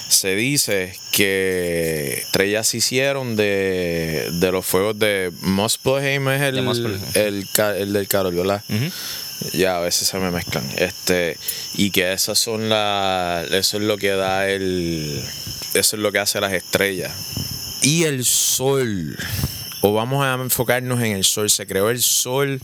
Se 0.09 0.35
dice 0.35 0.97
que 1.11 2.19
estrellas 2.23 2.67
se 2.67 2.77
hicieron 2.77 3.35
de, 3.35 4.29
de 4.33 4.51
los 4.51 4.65
fuegos 4.65 4.97
de 4.97 5.31
Muspelheim, 5.41 6.29
es 6.29 6.41
el, 6.41 6.57
el, 7.15 7.47
el 7.77 7.93
del 7.93 8.07
Carol, 8.07 8.33
¿verdad? 8.33 8.63
Ujú. 8.69 8.89
Ya 9.53 9.77
a 9.77 9.81
veces 9.81 10.07
se 10.07 10.17
me 10.17 10.31
mezclan. 10.31 10.63
Este, 10.77 11.37
y 11.75 11.91
que 11.91 12.13
esas 12.13 12.39
son 12.39 12.69
las. 12.69 13.51
Eso 13.51 13.77
es 13.77 13.83
lo 13.83 13.97
que 13.97 14.09
da 14.09 14.49
el. 14.49 15.21
Eso 15.73 15.95
es 15.95 16.01
lo 16.01 16.11
que 16.11 16.19
hace 16.19 16.41
las 16.41 16.53
estrellas. 16.53 17.11
Y 17.81 18.05
el 18.05 18.25
sol. 18.25 19.17
O 19.81 19.93
vamos 19.93 20.25
a 20.25 20.33
enfocarnos 20.33 21.01
en 21.01 21.11
el 21.11 21.23
sol. 21.23 21.49
Se 21.49 21.67
creó 21.67 21.89
el 21.89 22.01
sol 22.01 22.59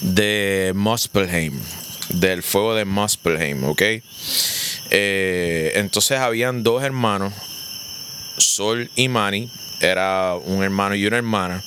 de 0.00 0.72
Muspelheim. 0.74 1.60
Del 2.08 2.42
fuego 2.42 2.74
de 2.74 2.84
Muspelheim, 2.84 3.64
¿ok? 3.64 3.82
Eh, 4.90 5.72
entonces 5.76 6.18
habían 6.18 6.62
dos 6.62 6.82
hermanos. 6.82 7.32
Sol 8.38 8.90
y 8.96 9.08
Mani. 9.08 9.48
Era 9.80 10.34
un 10.36 10.62
hermano 10.62 10.94
y 10.94 11.06
una 11.06 11.16
hermana. 11.16 11.62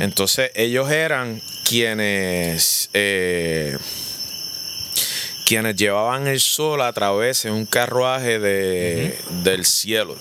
Entonces 0.00 0.50
ellos 0.54 0.90
eran 0.90 1.42
quienes 1.64 2.88
eh, 2.94 3.76
quienes 5.44 5.76
llevaban 5.76 6.26
el 6.26 6.40
sol 6.40 6.80
a 6.80 6.92
través 6.92 7.42
de 7.42 7.50
un 7.50 7.66
carruaje 7.66 8.38
de, 8.38 9.18
del 9.42 9.64
cielo 9.64 10.16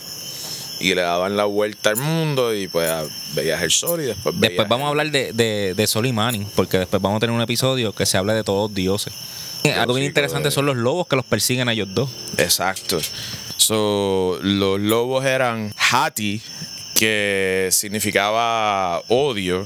y 0.79 0.95
le 0.95 1.01
daban 1.01 1.37
la 1.37 1.45
vuelta 1.45 1.91
al 1.91 1.97
mundo 1.97 2.53
y 2.53 2.67
pues 2.67 2.91
veías 3.33 3.61
el 3.61 3.71
sol 3.71 4.01
y 4.01 4.05
después 4.05 4.37
veías 4.37 4.51
Después 4.51 4.67
vamos 4.67 4.87
a 4.87 4.89
hablar 4.89 5.11
de, 5.11 5.31
de, 5.31 5.73
de 5.75 5.87
Sol 5.87 6.05
y 6.05 6.11
Manning, 6.11 6.45
porque 6.55 6.77
después 6.79 7.01
vamos 7.01 7.17
a 7.17 7.19
tener 7.21 7.33
un 7.33 7.41
episodio 7.41 7.93
que 7.93 8.05
se 8.05 8.17
habla 8.17 8.33
de 8.33 8.43
todos 8.43 8.69
los 8.69 8.75
dioses. 8.75 9.13
Algo 9.79 9.93
bien 9.93 10.07
interesante 10.07 10.49
de- 10.49 10.51
son 10.51 10.65
los 10.65 10.75
lobos 10.77 11.07
que 11.07 11.15
los 11.15 11.25
persiguen 11.25 11.69
a 11.69 11.73
ellos 11.73 11.87
dos. 11.93 12.09
Exacto. 12.37 12.99
So, 13.57 14.39
los 14.41 14.79
lobos 14.79 15.25
eran 15.25 15.73
Hati, 15.77 16.41
que 16.95 17.69
significaba 17.71 19.01
odio. 19.07 19.65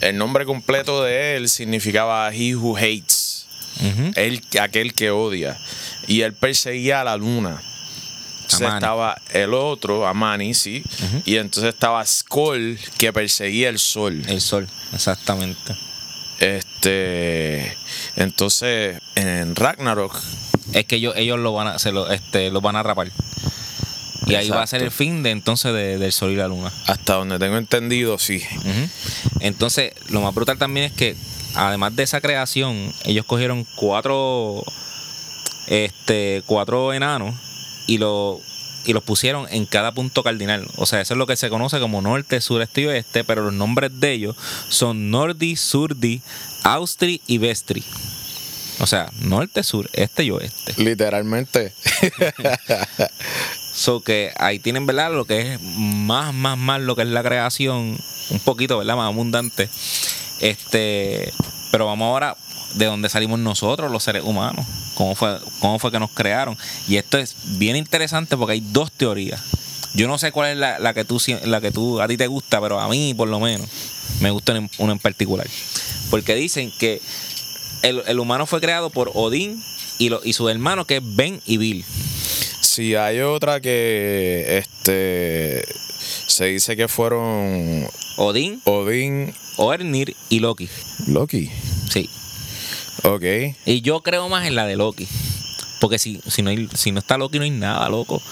El 0.00 0.16
nombre 0.18 0.44
completo 0.44 1.02
de 1.02 1.36
él 1.36 1.48
significaba 1.48 2.32
He 2.32 2.54
Who 2.56 2.76
Hates. 2.76 3.46
Él, 4.16 4.42
aquel 4.60 4.92
que 4.94 5.10
odia. 5.10 5.56
Y 6.08 6.22
él 6.22 6.32
perseguía 6.32 7.02
a 7.02 7.04
la 7.04 7.16
luna. 7.16 7.62
Entonces 8.42 8.68
estaba 8.74 9.20
el 9.34 9.52
otro, 9.54 10.06
Amani, 10.06 10.54
sí. 10.54 10.82
Y 11.26 11.36
entonces 11.36 11.74
estaba 11.74 12.04
Skoll, 12.04 12.78
que 12.96 13.12
perseguía 13.12 13.68
el 13.68 13.78
sol. 13.78 14.22
El 14.26 14.40
sol, 14.40 14.66
exactamente. 14.94 15.76
Este. 16.40 16.67
Entonces, 18.16 19.00
en 19.14 19.54
Ragnarok, 19.56 20.16
Es 20.72 20.84
que 20.84 20.96
ellos, 20.96 21.14
ellos 21.16 21.38
lo 21.38 21.52
van 21.54 21.66
a, 21.68 21.78
se 21.78 21.92
lo, 21.92 22.10
este, 22.10 22.50
los 22.50 22.62
van 22.62 22.76
a 22.76 22.82
rapar. 22.82 23.10
Y 24.26 24.34
ahí 24.34 24.50
va 24.50 24.62
a 24.62 24.66
ser 24.66 24.82
el 24.82 24.90
fin 24.90 25.22
de 25.22 25.30
entonces 25.30 25.72
de- 25.72 25.96
del 25.96 26.12
sol 26.12 26.30
y 26.32 26.36
la 26.36 26.48
luna. 26.48 26.70
hasta 26.86 27.14
donde 27.14 27.38
tengo 27.38 27.56
entendido, 27.56 28.18
sí. 28.18 28.42
Entonces, 29.40 29.92
lo 30.10 30.20
más 30.20 30.34
brutal 30.34 30.58
también 30.58 30.86
es 30.86 30.92
que, 30.92 31.16
además 31.54 31.96
de 31.96 32.02
esa 32.02 32.20
creación, 32.20 32.92
ellos 33.04 33.24
cogieron 33.24 33.66
cuatro, 33.76 34.62
este, 35.66 36.42
cuatro 36.46 36.92
enanos 36.92 37.34
y 37.86 37.96
lo 37.98 38.40
y 38.88 38.94
los 38.94 39.04
pusieron 39.04 39.46
en 39.50 39.66
cada 39.66 39.92
punto 39.92 40.22
cardinal. 40.22 40.66
O 40.76 40.86
sea, 40.86 41.02
eso 41.02 41.12
es 41.12 41.18
lo 41.18 41.26
que 41.26 41.36
se 41.36 41.50
conoce 41.50 41.78
como 41.78 42.00
norte, 42.00 42.40
sureste 42.40 42.80
y 42.80 42.86
oeste, 42.86 43.22
pero 43.22 43.42
los 43.42 43.52
nombres 43.52 43.90
de 44.00 44.12
ellos 44.12 44.34
son 44.70 45.10
Nordi, 45.10 45.56
Surdi, 45.56 46.22
Austri 46.64 47.20
y 47.26 47.36
Vestri. 47.36 47.84
O 48.80 48.86
sea, 48.86 49.12
norte, 49.20 49.62
sur, 49.62 49.90
este 49.92 50.24
y 50.24 50.30
oeste. 50.30 50.72
Literalmente. 50.82 51.74
So 53.74 54.00
que 54.00 54.32
ahí 54.38 54.58
tienen, 54.58 54.86
¿verdad? 54.86 55.12
Lo 55.12 55.24
que 55.24 55.52
es 55.54 55.60
más, 55.62 56.34
más, 56.34 56.58
más 56.58 56.80
lo 56.80 56.96
que 56.96 57.02
es 57.02 57.08
la 57.08 57.22
creación, 57.22 57.96
un 58.30 58.40
poquito, 58.40 58.76
¿verdad? 58.76 58.96
Más 58.96 59.06
abundante. 59.06 59.68
Este, 60.40 61.32
pero 61.70 61.86
vamos 61.86 62.06
ahora 62.06 62.36
de 62.74 62.86
dónde 62.86 63.08
salimos 63.08 63.38
nosotros, 63.38 63.90
los 63.90 64.02
seres 64.02 64.22
humanos. 64.24 64.66
¿Cómo 64.94 65.14
fue, 65.14 65.38
cómo 65.60 65.78
fue 65.78 65.90
que 65.90 65.98
nos 65.98 66.10
crearon? 66.10 66.56
Y 66.86 66.96
esto 66.96 67.18
es 67.18 67.36
bien 67.58 67.76
interesante 67.76 68.36
porque 68.36 68.54
hay 68.54 68.60
dos 68.60 68.90
teorías. 68.92 69.40
Yo 69.94 70.06
no 70.06 70.18
sé 70.18 70.32
cuál 70.32 70.50
es 70.50 70.56
la, 70.58 70.78
la 70.78 70.94
que 70.94 71.04
tú 71.04 71.20
la 71.44 71.60
que 71.60 71.70
tú 71.70 72.00
a 72.00 72.08
ti 72.08 72.16
te 72.16 72.26
gusta, 72.26 72.60
pero 72.60 72.78
a 72.78 72.88
mí 72.88 73.14
por 73.14 73.28
lo 73.28 73.40
menos 73.40 73.68
me 74.20 74.30
gusta 74.30 74.52
una 74.52 74.60
en, 74.60 74.70
una 74.78 74.92
en 74.92 74.98
particular. 74.98 75.46
Porque 76.10 76.34
dicen 76.34 76.72
que 76.78 77.00
el, 77.82 78.02
el 78.06 78.18
humano 78.18 78.46
fue 78.46 78.60
creado 78.60 78.90
por 78.90 79.10
Odín 79.14 79.62
y, 79.98 80.10
lo, 80.10 80.20
y 80.24 80.32
sus 80.32 80.50
hermanos 80.50 80.86
que 80.86 80.96
es 80.96 81.02
Ben 81.04 81.40
y 81.46 81.56
Bill. 81.56 81.84
Sí, 82.60 82.94
hay 82.94 83.20
otra 83.20 83.60
que 83.60 84.58
este 84.58 85.64
se 86.26 86.44
dice 86.44 86.76
que 86.76 86.86
fueron 86.86 87.88
Odín, 88.16 88.60
Odín, 88.64 89.34
Oernir 89.56 90.14
y 90.28 90.40
Loki. 90.40 90.68
Loki. 91.06 91.50
Sí. 91.90 92.08
Ok. 93.04 93.22
Y 93.66 93.80
yo 93.82 94.00
creo 94.02 94.28
más 94.28 94.46
en 94.46 94.54
la 94.54 94.66
de 94.66 94.76
Loki. 94.76 95.06
Porque 95.80 95.98
si, 95.98 96.20
si, 96.26 96.42
no, 96.42 96.50
si 96.74 96.92
no 96.92 96.98
está 96.98 97.16
Loki, 97.18 97.38
no 97.38 97.44
hay 97.44 97.50
nada, 97.50 97.88
loco. 97.88 98.16
O 98.16 98.22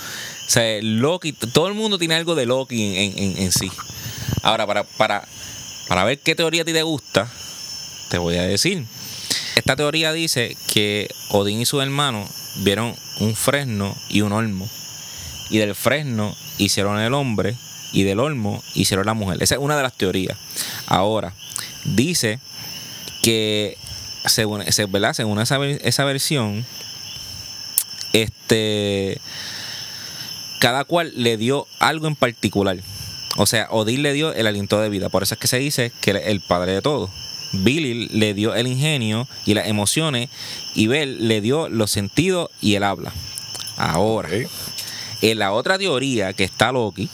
sea, 0.50 0.80
Loki, 0.82 1.32
todo 1.32 1.68
el 1.68 1.74
mundo 1.74 1.98
tiene 1.98 2.14
algo 2.14 2.34
de 2.34 2.46
Loki 2.46 2.96
en, 2.96 3.18
en- 3.18 3.38
en 3.38 3.52
sí. 3.52 3.70
Ahora, 4.42 4.66
para, 4.66 4.84
para, 4.84 5.26
para 5.88 6.04
ver 6.04 6.18
qué 6.18 6.34
teoría 6.34 6.62
a 6.62 6.64
ti 6.64 6.72
te 6.72 6.82
gusta, 6.82 7.30
te 8.10 8.18
voy 8.18 8.36
a 8.36 8.42
decir. 8.42 8.84
Esta 9.54 9.76
teoría 9.76 10.12
dice 10.12 10.56
que 10.72 11.08
Odín 11.30 11.60
y 11.60 11.66
sus 11.66 11.82
hermanos 11.82 12.28
vieron 12.58 12.94
un 13.20 13.34
fresno 13.36 13.96
y 14.08 14.20
un 14.22 14.32
olmo. 14.32 14.68
Y 15.48 15.58
del 15.58 15.74
fresno 15.74 16.36
hicieron 16.58 16.98
el 16.98 17.14
hombre 17.14 17.54
y 17.92 18.02
del 18.02 18.18
olmo 18.20 18.62
hicieron 18.74 19.06
la 19.06 19.14
mujer. 19.14 19.40
Esa 19.42 19.54
es 19.54 19.60
una 19.60 19.76
de 19.76 19.82
las 19.84 19.96
teorías. 19.96 20.36
Ahora, 20.86 21.32
dice 21.84 22.40
que 23.22 23.78
según, 24.26 24.64
se- 24.72 24.86
¿verdad? 24.86 25.12
según 25.14 25.40
esa, 25.40 25.58
esa 25.64 26.04
versión, 26.04 26.64
este 28.12 29.20
cada 30.60 30.84
cual 30.84 31.12
le 31.16 31.36
dio 31.36 31.66
algo 31.80 32.06
en 32.06 32.16
particular. 32.16 32.78
O 33.36 33.44
sea, 33.44 33.68
Odín 33.70 34.02
le 34.02 34.14
dio 34.14 34.32
el 34.32 34.46
aliento 34.46 34.80
de 34.80 34.88
vida. 34.88 35.10
Por 35.10 35.22
eso 35.22 35.34
es 35.34 35.40
que 35.40 35.46
se 35.48 35.58
dice 35.58 35.92
que 36.00 36.12
es 36.12 36.22
el 36.26 36.40
padre 36.40 36.72
de 36.72 36.80
todo. 36.82 37.10
Billy 37.52 38.08
le 38.08 38.32
dio 38.32 38.54
el 38.54 38.66
ingenio 38.66 39.28
y 39.44 39.52
las 39.54 39.66
emociones. 39.68 40.30
Y 40.74 40.86
Bel 40.86 41.28
le 41.28 41.42
dio 41.42 41.68
los 41.68 41.90
sentidos 41.90 42.48
y 42.62 42.74
el 42.74 42.84
habla. 42.84 43.12
Ahora, 43.76 44.30
en 45.20 45.38
la 45.38 45.52
otra 45.52 45.76
teoría 45.78 46.32
que 46.32 46.44
está 46.44 46.72
Loki, 46.72 47.10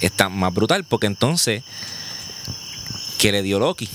está 0.00 0.28
más 0.28 0.52
brutal 0.52 0.82
porque 0.82 1.06
entonces, 1.06 1.62
¿qué 3.18 3.30
le 3.30 3.42
dio 3.42 3.60
Loki? 3.60 3.88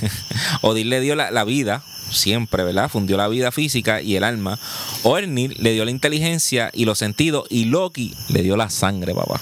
Odín 0.62 0.90
le 0.90 1.00
dio 1.00 1.14
la, 1.14 1.44
vida, 1.44 1.82
siempre, 2.10 2.64
¿verdad? 2.64 2.88
Fundió 2.88 3.16
la 3.16 3.28
vida 3.28 3.52
física 3.52 4.00
y 4.00 4.16
el 4.16 4.24
alma. 4.24 4.58
Oernir 5.02 5.58
le 5.58 5.72
dio 5.72 5.84
la 5.84 5.90
inteligencia 5.90 6.70
y 6.72 6.84
los 6.84 6.98
sentidos 6.98 7.46
y 7.50 7.66
Loki 7.66 8.14
le 8.28 8.42
dio 8.42 8.56
la 8.56 8.70
sangre, 8.70 9.14
papá. 9.14 9.40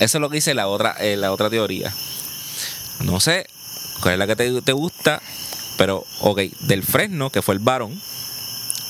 Eso 0.00 0.18
es 0.18 0.20
lo 0.20 0.30
que 0.30 0.36
dice 0.36 0.54
la 0.54 0.68
otra, 0.68 0.96
eh, 1.00 1.16
la 1.16 1.32
otra 1.32 1.50
teoría. 1.50 1.92
No 3.00 3.20
sé 3.20 3.46
cuál 4.00 4.14
es 4.14 4.18
la 4.18 4.26
que 4.26 4.36
te, 4.36 4.62
te 4.62 4.72
gusta, 4.72 5.20
pero, 5.76 6.04
ok, 6.20 6.40
del 6.60 6.82
Fresno, 6.84 7.30
que 7.30 7.42
fue 7.42 7.54
el 7.54 7.60
varón, 7.60 8.00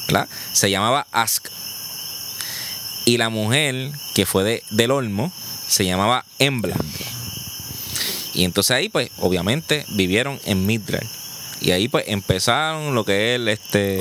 ¿verdad? 0.07 0.29
Se 0.53 0.71
llamaba 0.71 1.07
Ask. 1.13 1.49
Y 3.05 3.17
la 3.17 3.31
mujer, 3.31 3.91
que 4.15 4.27
fue 4.27 4.45
de, 4.45 4.63
del 4.71 4.91
Olmo, 4.91 5.33
se 5.67 5.85
llamaba 5.85 6.25
Embla. 6.39 6.77
Y 8.35 8.45
entonces 8.45 8.71
ahí, 8.73 8.89
pues, 8.89 9.11
obviamente, 9.19 9.85
vivieron 9.91 10.39
en 10.45 10.67
Midland. 10.67 11.07
Y 11.61 11.71
ahí, 11.73 11.89
pues, 11.89 12.05
empezaron 12.09 12.95
lo 12.95 13.05
que 13.05 13.35
es 13.35 13.41
este, 13.49 13.99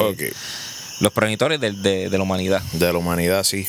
los 0.99 1.11
progenitores 1.13 1.59
del- 1.59 1.81
de, 1.81 2.09
de 2.09 2.17
la 2.17 2.23
humanidad. 2.23 2.61
De 2.73 2.91
la 2.91 2.97
humanidad, 2.97 3.43
sí. 3.43 3.65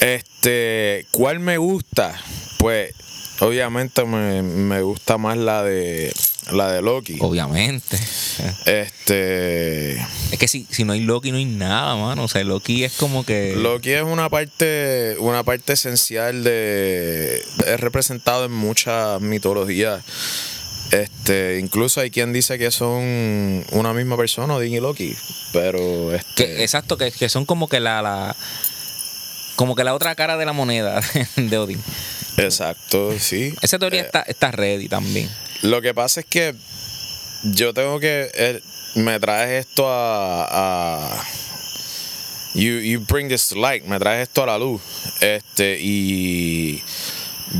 Este, 0.00 1.06
¿cuál 1.10 1.40
me 1.40 1.58
gusta? 1.58 2.18
Pues, 2.58 2.94
obviamente 3.40 4.04
me, 4.04 4.42
me 4.42 4.80
gusta 4.82 5.18
más 5.18 5.36
la 5.36 5.62
de 5.62 6.12
la 6.52 6.70
de 6.72 6.82
Loki. 6.82 7.16
Obviamente. 7.20 7.96
Este, 8.66 9.92
Es 9.96 10.38
que 10.38 10.48
si, 10.48 10.66
si 10.70 10.84
no 10.84 10.92
hay 10.92 11.00
Loki, 11.00 11.30
no 11.30 11.38
hay 11.38 11.44
nada, 11.44 11.96
mano. 11.96 12.24
O 12.24 12.28
sea, 12.28 12.42
Loki 12.44 12.84
es 12.84 12.92
como 12.94 13.24
que. 13.24 13.54
Loki 13.56 13.90
es 13.92 14.02
una 14.02 14.28
parte, 14.28 15.16
una 15.18 15.42
parte 15.42 15.72
esencial 15.74 16.44
de, 16.44 17.42
es 17.66 17.80
representado 17.80 18.44
en 18.44 18.52
muchas 18.52 19.20
mitologías. 19.20 20.02
Este, 20.92 21.58
incluso 21.60 22.00
hay 22.00 22.10
quien 22.10 22.32
dice 22.32 22.58
que 22.58 22.70
son 22.70 23.64
una 23.72 23.92
misma 23.92 24.16
persona, 24.16 24.54
Odin 24.54 24.72
y 24.74 24.80
Loki, 24.80 25.16
pero 25.52 26.14
este, 26.14 26.46
que- 26.46 26.62
exacto, 26.62 26.96
que, 26.96 27.10
que 27.10 27.28
son 27.28 27.44
como 27.44 27.68
que 27.68 27.80
la, 27.80 28.02
la. 28.02 28.36
Como 29.56 29.74
que 29.74 29.82
la 29.84 29.94
otra 29.94 30.14
cara 30.14 30.36
de 30.36 30.44
la 30.46 30.52
moneda 30.52 31.00
de 31.36 31.58
Odin. 31.58 31.82
exacto, 32.36 33.18
sí. 33.18 33.54
Esa 33.62 33.78
teoría 33.78 34.02
Eh, 34.02 34.04
está, 34.06 34.20
está 34.22 34.50
ready 34.52 34.88
también. 34.88 35.28
Lo 35.66 35.82
que 35.82 35.94
pasa 35.94 36.20
es 36.20 36.26
que 36.26 36.54
yo 37.44 37.74
tengo 37.74 37.98
que. 38.00 38.30
eh, 38.34 38.60
me 38.96 39.18
traes 39.20 39.66
esto 39.66 39.88
a. 39.90 40.46
a- 40.48 41.24
you, 42.54 42.78
you 42.80 43.00
bring 43.00 43.28
this 43.28 43.48
to 43.48 43.56
light, 43.56 43.84
me 43.84 43.98
traes 43.98 44.28
esto 44.28 44.42
a 44.42 44.46
la 44.46 44.58
luz. 44.58 44.80
Este, 45.20 45.78
y 45.80 46.82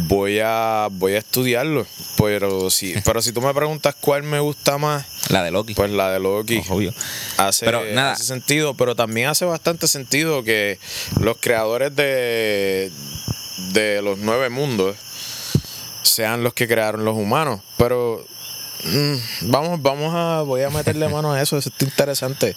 voy 0.09 0.39
a 0.43 0.89
voy 0.91 1.15
a 1.15 1.19
estudiarlo. 1.19 1.87
Pero 2.17 2.71
si, 2.71 2.95
pero 3.05 3.21
si 3.21 3.33
tú 3.33 3.41
me 3.43 3.53
preguntas 3.53 3.95
cuál 4.01 4.23
me 4.23 4.41
gusta 4.41 4.79
más, 4.79 5.05
La 5.31 5.43
de 5.43 5.51
Loki. 5.51 5.75
pues 5.75 5.91
la 5.91 6.11
de 6.13 6.21
Loki. 6.21 6.63
Obvio. 6.69 6.95
Hace, 7.37 7.67
Pero 7.67 7.85
nada. 7.93 8.13
hace 8.13 8.25
sentido, 8.25 8.75
pero 8.75 8.95
también 8.97 9.29
hace 9.29 9.45
bastante 9.45 9.87
sentido 9.89 10.43
que 10.45 10.79
los 11.21 11.37
creadores 11.39 11.95
de, 11.95 12.91
de 13.73 14.01
los 14.03 14.17
nueve 14.19 14.49
mundos 14.49 14.97
sean 16.09 16.43
los 16.43 16.55
que 16.55 16.67
crearon 16.69 17.05
los 17.05 17.17
humanos. 17.17 17.61
Pero 17.77 18.25
mm, 18.85 19.51
vamos, 19.51 19.83
vamos 19.83 20.13
a, 20.15 20.43
voy 20.43 20.63
a 20.63 20.71
meterle 20.71 21.09
mano 21.09 21.33
a 21.33 21.41
eso, 21.43 21.57
eso 21.59 21.69
está 21.69 21.85
interesante. 21.85 22.57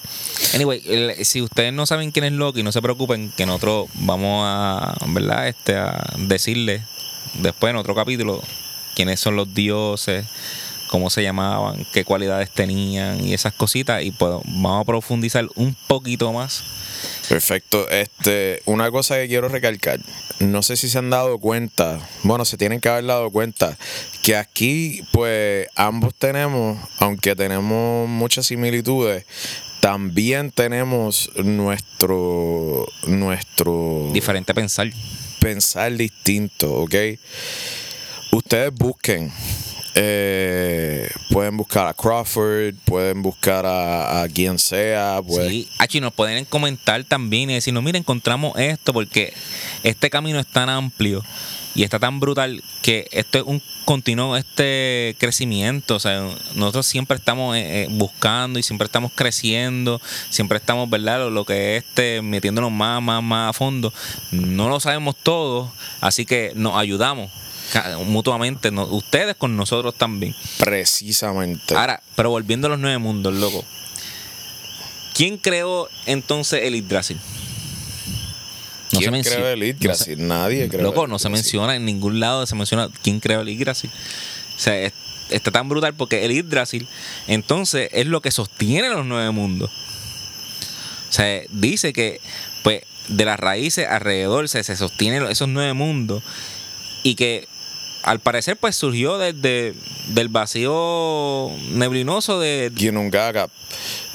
Anyway, 0.56 0.82
el- 0.86 1.26
si 1.26 1.42
ustedes 1.42 1.74
no 1.74 1.86
saben 1.86 2.12
quién 2.12 2.26
es 2.26 2.32
Loki, 2.34 2.64
no 2.64 2.72
se 2.72 2.82
preocupen 2.82 3.32
que 3.36 3.46
nosotros 3.46 3.88
vamos 3.96 4.44
a, 4.46 4.96
¿verdad? 5.08 5.48
Este, 5.48 5.76
a 5.76 6.14
decirles 6.18 6.82
después 7.36 7.72
en 7.72 7.78
otro 7.78 7.94
capítulo 7.96 8.42
quiénes 8.96 9.20
son 9.20 9.36
los 9.36 9.54
dioses, 9.54 10.26
cómo 10.90 11.10
se 11.10 11.22
llamaban, 11.24 11.86
qué 11.94 12.04
cualidades 12.04 12.50
tenían 12.52 13.24
y 13.26 13.34
esas 13.34 13.54
cositas. 13.54 14.04
Y 14.04 14.12
pues 14.12 14.32
vamos 14.46 14.82
a 14.82 14.86
profundizar 14.86 15.48
un 15.56 15.76
poquito 15.88 16.34
más. 16.34 16.64
Perfecto. 17.30 17.88
Este, 17.90 18.62
una 18.66 18.90
cosa 18.92 19.16
que 19.18 19.28
quiero 19.28 19.48
recalcar, 19.48 20.00
no 20.40 20.64
sé 20.64 20.78
si 20.78 20.90
se 20.90 20.98
han 20.98 21.10
dado 21.10 21.38
cuenta, 21.38 22.00
bueno, 22.24 22.46
se 22.46 22.58
tienen 22.58 22.80
que 22.80 22.90
haber 22.90 23.06
dado 23.06 23.30
cuenta 23.30 23.78
que 24.24 24.36
aquí, 24.36 25.04
pues, 25.12 25.68
ambos 25.76 26.14
tenemos, 26.16 26.78
aunque 27.00 27.36
tenemos 27.36 28.08
muchas 28.08 28.48
similitudes, 28.48 29.26
también 29.82 30.52
tenemos 30.52 31.30
nuestro, 31.36 32.86
nuestro 33.08 34.10
Diferente 34.12 34.54
pensar. 34.54 34.90
pensar 35.40 35.96
distinto, 35.96 36.74
¿ok? 36.82 36.96
Ustedes 38.32 38.74
busquen. 38.74 39.32
Eh, 39.96 41.10
pueden 41.32 41.58
buscar 41.58 41.88
a 41.88 41.94
Crawford, 41.94 42.76
pueden 42.86 43.22
buscar 43.22 43.66
a, 43.66 44.22
a 44.22 44.30
quien 44.30 44.60
sea. 44.60 45.22
Pues, 45.26 45.48
Sí, 45.50 45.68
Achi, 45.78 46.00
nos 46.00 46.14
pueden 46.14 46.46
comentar 46.46 47.04
también 47.04 47.50
y 47.50 47.54
decirnos, 47.56 47.84
mira, 47.84 47.98
encontramos 47.98 48.58
esto 48.58 48.94
porque 48.94 49.34
este 49.84 50.10
camino 50.10 50.40
es 50.40 50.48
tan 50.48 50.70
amplio 50.70 51.24
y 51.76 51.84
está 51.84 52.00
tan 52.00 52.20
brutal 52.20 52.64
que 52.82 53.08
esto 53.12 53.38
es 53.38 53.44
un 53.46 53.62
continuo 53.86 54.36
este 54.36 55.16
crecimiento. 55.18 55.96
O 55.96 56.00
sea, 56.00 56.28
nosotros 56.56 56.86
siempre 56.86 57.18
estamos 57.18 57.56
eh, 57.56 57.84
eh, 57.84 57.88
buscando 57.90 58.60
y 58.60 58.64
siempre 58.64 58.86
estamos 58.86 59.12
creciendo, 59.14 60.02
siempre 60.30 60.58
estamos, 60.58 60.90
¿verdad? 60.90 61.20
Lo, 61.20 61.30
lo 61.30 61.46
que 61.46 61.78
es 61.78 61.84
este, 61.84 62.22
metiéndonos 62.22 62.72
más, 62.72 63.02
más, 63.02 63.24
más 63.24 63.50
a 63.52 63.54
fondo. 63.54 63.94
No 64.32 64.70
lo 64.70 64.80
sabemos 64.80 65.16
todo, 65.22 65.72
así 66.02 66.26
que 66.26 66.52
nos 66.56 66.76
ayudamos 66.76 67.32
mutuamente, 68.06 68.72
no- 68.72 68.86
ustedes 68.86 69.36
con 69.36 69.56
nosotros 69.58 69.96
también. 69.96 70.36
Precisamente. 70.58 71.76
Ahora, 71.76 72.02
pero 72.16 72.30
volviendo 72.30 72.68
a 72.68 72.72
los 72.72 72.80
nueve 72.80 72.98
mundos, 72.98 73.34
loco. 73.34 73.64
¿Quién 75.14 75.38
creó 75.38 75.90
entonces 76.06 76.62
el 76.64 76.76
Yggdrasil? 76.76 77.18
No 78.94 79.00
¿Quién 79.00 79.22
creó 79.22 79.48
el 79.50 79.64
Yggdrasil? 79.64 80.28
Nadie 80.28 80.68
creó 80.70 80.82
Loco, 80.84 81.04
el 81.06 81.12
no 81.12 81.20
se 81.20 81.30
menciona 81.30 81.76
en 81.76 81.86
ningún 81.86 82.20
lado, 82.20 82.46
se 82.48 82.56
menciona 82.56 82.90
quién 83.04 83.20
creó 83.20 83.42
el 83.42 83.48
Yggdrasil. 83.50 83.90
O 84.58 84.60
sea, 84.60 84.80
es- 84.80 84.94
está 85.30 85.52
tan 85.52 85.68
brutal 85.70 85.94
porque 85.94 86.26
el 86.26 86.32
Yggdrasil 86.32 86.88
entonces 87.28 87.90
es 87.94 88.08
lo 88.08 88.22
que 88.22 88.32
sostiene 88.32 88.90
los 88.90 89.06
nueve 89.06 89.30
mundos. 89.32 89.70
O 91.10 91.12
sea, 91.12 91.42
dice 91.50 91.92
que 91.94 92.22
pues 92.64 92.84
de 93.10 93.26
las 93.26 93.40
raíces 93.40 93.88
alrededor 93.88 94.48
se, 94.48 94.64
se 94.64 94.76
sostienen 94.78 95.24
esos 95.28 95.50
nueve 95.50 95.74
mundos 95.74 96.24
y 97.04 97.16
que 97.16 97.48
al 98.04 98.20
parecer 98.20 98.58
pues 98.58 98.76
surgió 98.76 99.18
desde 99.18 99.74
del 100.08 100.30
vacío 100.30 101.50
neblinoso 101.72 102.40
de 102.40 102.72
Ginnungagap. 102.76 103.52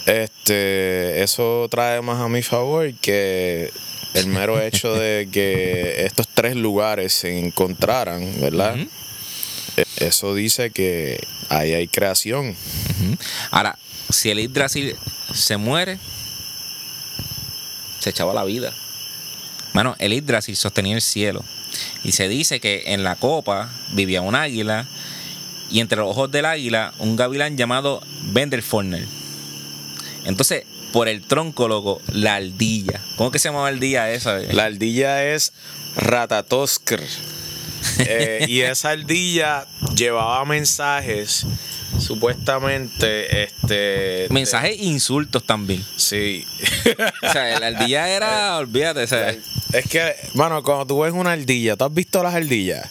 Este, 0.07 1.23
eso 1.23 1.67
trae 1.71 2.03
más 2.03 2.21
a 2.21 2.29
mi 2.29 2.43
favor 2.43 2.93
que 2.95 3.71
el 4.15 4.27
mero 4.27 4.61
hecho 4.61 4.95
de 4.95 5.29
que 5.33 6.05
estos 6.05 6.29
tres 6.29 6.57
lugares 6.57 7.13
se 7.13 7.39
encontraran, 7.39 8.41
¿verdad? 8.41 8.77
Eso 9.97 10.35
dice 10.35 10.71
que 10.71 11.27
ahí 11.49 11.73
hay 11.73 11.89
creación. 11.89 12.55
Ahora, 13.51 13.79
si 14.11 14.31
el 14.31 14.39
Yggdrasil 14.39 14.97
se 15.35 15.57
muere, 15.57 15.99
se 17.99 18.11
echaba 18.11 18.33
la 18.35 18.45
vida. 18.45 18.73
Mano, 19.73 19.97
el 19.99 20.13
Yggdrasil 20.13 20.57
sostenía 20.57 20.95
el 20.95 21.03
cielo. 21.03 21.43
Y 22.03 22.13
se 22.13 22.29
dice 22.29 22.61
que 22.61 22.85
en 22.87 23.05
la 23.05 23.17
copa 23.17 23.71
vivía 23.93 24.21
un 24.21 24.35
águila 24.35 24.87
y 25.71 25.81
entre 25.81 25.99
los 25.99 26.11
ojos 26.11 26.31
del 26.31 26.45
águila 26.45 26.93
un 26.99 27.17
gavilán 27.17 27.57
llamado 27.57 28.03
Vendelforner. 28.33 29.05
Entonces, 30.25 30.65
por 30.93 31.09
el 31.09 31.23
tronco, 31.23 31.67
loco, 31.69 32.01
la 32.13 32.37
ardilla. 32.37 33.01
¿Cómo 33.17 33.31
que 33.31 33.39
se 33.39 33.49
llamaba 33.49 33.69
ardilla 33.69 34.11
esa? 34.13 34.39
La 34.39 34.65
ardilla 34.65 35.25
es 35.25 35.53
Ratatoskr. 35.97 37.03
Eh, 37.99 38.47
y 38.49 38.61
esa 38.61 38.91
ardilla 38.91 39.67
llevaba 39.97 40.45
mensajes, 40.45 41.47
supuestamente, 41.99 43.45
este... 43.45 44.27
Mensajes 44.31 44.81
insultos 44.81 45.45
también. 45.45 45.85
Sí. 45.97 46.45
O 47.23 47.33
sea, 47.33 47.59
la 47.61 47.67
ardilla 47.69 48.09
era, 48.09 48.57
olvídate, 48.59 49.03
o 49.03 49.07
sea, 49.07 49.31
Es 49.73 49.87
que, 49.89 50.15
mano, 50.35 50.63
cuando 50.63 50.87
tú 50.87 51.01
ves 51.01 51.13
una 51.13 51.33
ardilla, 51.33 51.77
¿tú 51.77 51.85
has 51.85 51.95
visto 51.95 52.23
las 52.23 52.35
ardillas? 52.35 52.89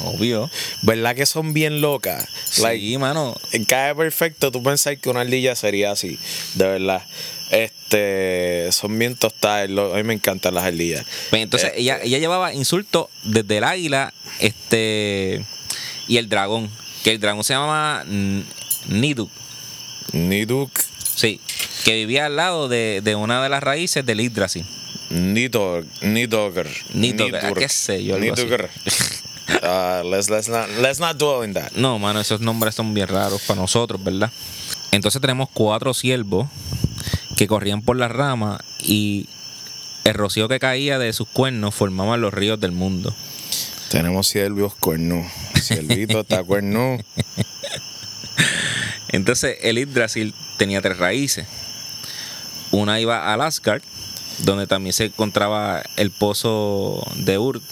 obvio. 0.00 0.48
¿Verdad 0.82 1.16
que 1.16 1.26
son 1.26 1.52
bien 1.52 1.80
locas? 1.80 2.24
Like, 2.58 2.80
Sí, 2.84 2.98
mano. 2.98 3.34
cae 3.66 3.94
perfecto 3.96 4.52
tú 4.52 4.62
pensar 4.62 4.96
que 4.98 5.08
una 5.10 5.22
ardilla 5.22 5.56
sería 5.56 5.90
así, 5.90 6.18
de 6.54 6.68
verdad. 6.68 7.02
Este, 7.50 8.68
son 8.72 8.98
bien 8.98 9.16
tostadas, 9.16 9.70
a 9.70 9.96
mí 9.96 10.02
me 10.02 10.14
encantan 10.14 10.54
las 10.54 10.64
ardillas. 10.64 11.04
Pues 11.30 11.42
entonces 11.42 11.70
Este- 11.70 11.80
ella, 11.80 11.98
ella 12.02 12.18
llevaba 12.18 12.52
insultos 12.52 13.06
desde 13.24 13.58
el 13.58 13.64
águila 13.64 14.12
este 14.40 15.44
y 16.06 16.16
el 16.18 16.28
dragón. 16.28 16.70
Que 17.04 17.12
el 17.12 17.20
dragón 17.20 17.44
se 17.44 17.54
llama 17.54 18.04
Niduk. 18.88 19.30
Niduk, 20.12 20.70
Sí. 21.14 21.40
Que 21.84 21.94
vivía 21.94 22.26
al 22.26 22.36
lado 22.36 22.68
de, 22.68 23.00
de 23.02 23.14
una 23.16 23.42
de 23.42 23.48
las 23.48 23.62
raíces 23.62 24.04
del 24.06 24.20
Yggdrasil. 24.20 24.64
Nidog. 25.10 25.84
Nidogr, 26.02 26.68
Nidurg, 26.94 27.54
qué 27.58 27.68
sé 27.68 28.04
yo, 28.04 28.16
así. 28.16 28.24
Nidogr. 28.24 28.68
Ah, 29.62 30.02
let's, 30.04 30.28
let's 30.28 30.46
not, 30.48 30.68
let's 30.82 31.00
not 31.00 31.16
dwell 31.16 31.42
in 31.42 31.54
that. 31.54 31.72
No, 31.72 31.98
mano, 31.98 32.20
esos 32.20 32.40
nombres 32.42 32.74
son 32.74 32.92
bien 32.92 33.08
raros 33.08 33.40
para 33.42 33.58
nosotros, 33.58 34.02
¿verdad? 34.04 34.30
Entonces 34.92 35.20
tenemos 35.22 35.48
cuatro 35.54 35.94
ciervos 35.94 36.46
que 37.38 37.46
corrían 37.46 37.82
por 37.82 37.96
las 37.96 38.10
ramas 38.10 38.60
y 38.80 39.28
el 40.02 40.14
rocío 40.14 40.48
que 40.48 40.58
caía 40.58 40.98
de 40.98 41.12
sus 41.12 41.28
cuernos 41.28 41.72
formaban 41.72 42.20
los 42.20 42.34
ríos 42.34 42.58
del 42.58 42.72
mundo. 42.72 43.14
Tenemos 43.92 44.26
siervos 44.26 44.74
cuernos. 44.74 45.30
Siervito 45.62 46.20
está 46.22 46.42
cuerno. 46.42 46.98
Entonces, 49.10 49.56
el 49.62 49.78
Yggdrasil 49.78 50.34
tenía 50.56 50.82
tres 50.82 50.98
raíces. 50.98 51.46
Una 52.72 52.98
iba 52.98 53.32
al 53.32 53.40
Asgard, 53.40 53.82
donde 54.38 54.66
también 54.66 54.92
se 54.92 55.04
encontraba 55.04 55.84
el 55.96 56.10
pozo 56.10 57.06
de 57.18 57.38
Ur, 57.38 57.62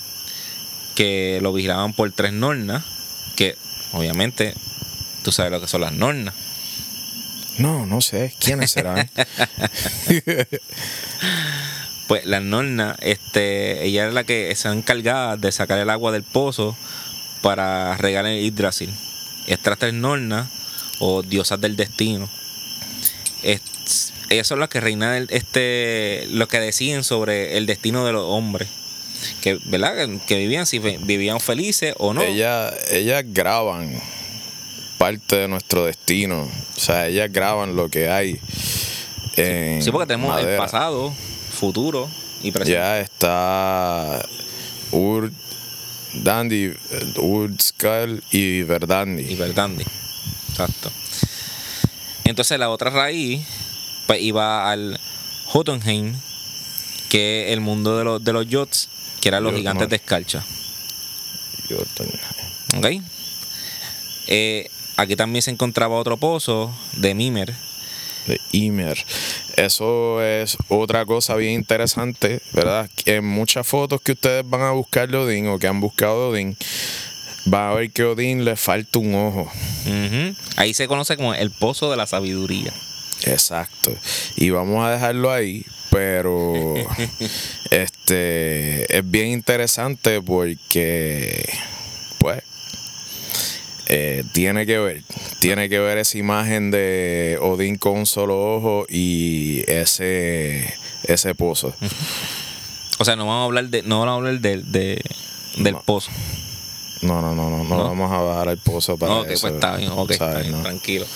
que 0.94 1.40
lo 1.42 1.52
vigilaban 1.52 1.92
por 1.92 2.12
tres 2.12 2.32
nornas, 2.32 2.84
que 3.34 3.56
obviamente 3.92 4.54
tú 5.24 5.32
sabes 5.32 5.50
lo 5.50 5.60
que 5.60 5.66
son 5.66 5.80
las 5.80 5.92
nornas. 5.92 6.45
No, 7.58 7.86
no 7.86 8.00
sé. 8.00 8.32
¿Quiénes 8.38 8.70
serán? 8.70 9.08
Pues 12.08 12.24
la 12.24 12.38
norna, 12.38 12.94
este, 13.00 13.84
ella 13.84 14.04
era 14.04 14.12
la 14.12 14.22
que 14.22 14.54
se 14.54 14.68
encargaba 14.68 15.36
de 15.36 15.50
sacar 15.50 15.78
el 15.80 15.90
agua 15.90 16.12
del 16.12 16.22
pozo 16.22 16.76
para 17.42 17.96
regar 17.96 18.26
el 18.26 18.44
Yggdrasil. 18.44 18.94
Estas 19.48 19.76
tres 19.78 19.92
nornas, 19.92 20.46
o 21.00 21.22
diosas 21.22 21.60
del 21.60 21.74
destino, 21.74 22.28
es- 23.42 24.12
ellas 24.30 24.46
son 24.46 24.60
las 24.60 24.68
que 24.68 24.80
reinan 24.80 25.26
este, 25.30 26.26
lo 26.30 26.46
que 26.48 26.60
deciden 26.60 27.02
sobre 27.02 27.56
el 27.56 27.66
destino 27.66 28.06
de 28.06 28.12
los 28.12 28.22
hombres. 28.24 28.68
Que, 29.42 29.58
¿verdad? 29.66 30.08
Que, 30.28 30.36
vivían, 30.36 30.66
si 30.66 30.78
vivían 30.78 31.40
felices 31.40 31.94
o 31.98 32.14
no. 32.14 32.22
Ellas, 32.22 32.72
ellas 32.90 33.24
graban 33.26 34.00
parte 34.98 35.36
de 35.36 35.48
nuestro 35.48 35.84
destino. 35.84 36.42
O 36.42 36.80
sea, 36.80 37.08
ellas 37.08 37.30
graban 37.32 37.76
lo 37.76 37.88
que 37.88 38.08
hay. 38.08 38.40
En 39.36 39.82
sí, 39.82 39.90
porque 39.90 40.06
tenemos 40.06 40.38
el 40.40 40.56
pasado, 40.56 41.12
futuro 41.52 42.08
y 42.42 42.50
presente. 42.50 42.78
Ya 42.78 43.00
está 43.00 44.24
Ur 44.92 45.30
Dandy, 46.14 46.74
Ur 47.16 47.50
Skull 47.60 48.22
y 48.30 48.62
Verdandi. 48.62 49.22
y 49.22 49.34
Verdandi. 49.34 49.84
Exacto. 50.50 50.90
Entonces 52.24 52.58
la 52.58 52.70
otra 52.70 52.90
raíz 52.90 53.46
pues 54.06 54.20
iba 54.22 54.70
al 54.70 54.98
Jotunheim, 55.46 56.14
que 57.08 57.46
es 57.46 57.52
el 57.52 57.60
mundo 57.60 57.98
de 57.98 58.04
los, 58.04 58.24
de 58.24 58.32
los 58.32 58.46
Jots, 58.50 58.88
que 59.20 59.28
eran 59.28 59.44
los 59.44 59.54
gigantes 59.54 59.88
de 59.88 59.96
escarcha. 59.96 60.44
¿Ok? 62.76 62.86
Eh, 64.28 64.70
aquí 64.96 65.16
también 65.16 65.42
se 65.42 65.50
encontraba 65.50 65.96
otro 65.96 66.16
pozo 66.16 66.74
de 66.94 67.14
Mimer. 67.14 67.54
de 68.26 68.40
Ymer. 68.52 68.98
Eso 69.56 70.22
es 70.22 70.56
otra 70.68 71.06
cosa 71.06 71.36
bien 71.36 71.54
interesante, 71.54 72.40
¿verdad? 72.52 72.90
En 73.04 73.24
muchas 73.24 73.66
fotos 73.66 74.00
que 74.00 74.12
ustedes 74.12 74.48
van 74.48 74.62
a 74.62 74.72
buscar 74.72 75.08
de 75.08 75.16
Odín 75.16 75.48
o 75.48 75.58
que 75.58 75.68
han 75.68 75.80
buscado 75.80 76.32
de 76.32 76.38
Odín, 76.38 76.56
van 77.46 77.70
a 77.70 77.74
ver 77.74 77.90
que 77.92 78.02
a 78.02 78.08
Odín 78.08 78.44
le 78.44 78.56
falta 78.56 78.98
un 78.98 79.14
ojo. 79.14 79.50
Ahí 80.56 80.74
se 80.74 80.88
conoce 80.88 81.16
como 81.16 81.34
el 81.34 81.50
pozo 81.50 81.90
de 81.90 81.96
la 81.96 82.06
sabiduría. 82.06 82.72
Exacto. 83.24 83.94
Y 84.36 84.50
vamos 84.50 84.84
a 84.84 84.90
dejarlo 84.90 85.32
ahí, 85.32 85.64
pero 85.90 86.74
este 87.70 88.98
es 88.98 89.10
bien 89.10 89.28
interesante 89.28 90.20
porque 90.20 91.48
eh, 93.86 94.24
tiene 94.32 94.66
que 94.66 94.78
ver, 94.78 95.02
tiene 95.40 95.68
que 95.68 95.78
ver 95.78 95.98
esa 95.98 96.18
imagen 96.18 96.70
de 96.70 97.38
Odín 97.40 97.76
con 97.78 97.98
un 97.98 98.06
solo 98.06 98.56
ojo 98.56 98.86
y 98.88 99.62
ese 99.70 100.74
ese 101.04 101.34
pozo. 101.34 101.74
O 102.98 103.04
sea, 103.04 103.14
no 103.16 103.26
vamos 103.26 103.42
a 103.42 103.44
hablar 103.44 103.68
de, 103.68 103.82
no 103.82 104.00
vamos 104.00 104.12
a 104.12 104.16
hablar 104.16 104.40
de, 104.40 104.56
de- 104.62 105.02
del 105.58 105.74
No. 105.74 105.82
pozo. 105.82 106.10
No, 107.02 107.20
no, 107.20 107.34
no, 107.34 107.50
no, 107.50 107.62
no, 107.64 107.76
vamos 107.84 108.10
a 108.10 108.16
bajar 108.18 108.48
al 108.48 108.58
pozo 108.58 108.96
para 108.96 109.12
No, 109.12 109.20
ok, 109.20 109.30
eso. 109.30 109.42
pues 109.42 109.54
está 109.54 109.76
bien, 109.76 109.92
ok, 109.92 110.10
está 110.10 110.32
¿sabes? 110.32 110.42
bien, 110.46 110.56
No. 110.56 110.62
tranquilo. 110.62 111.06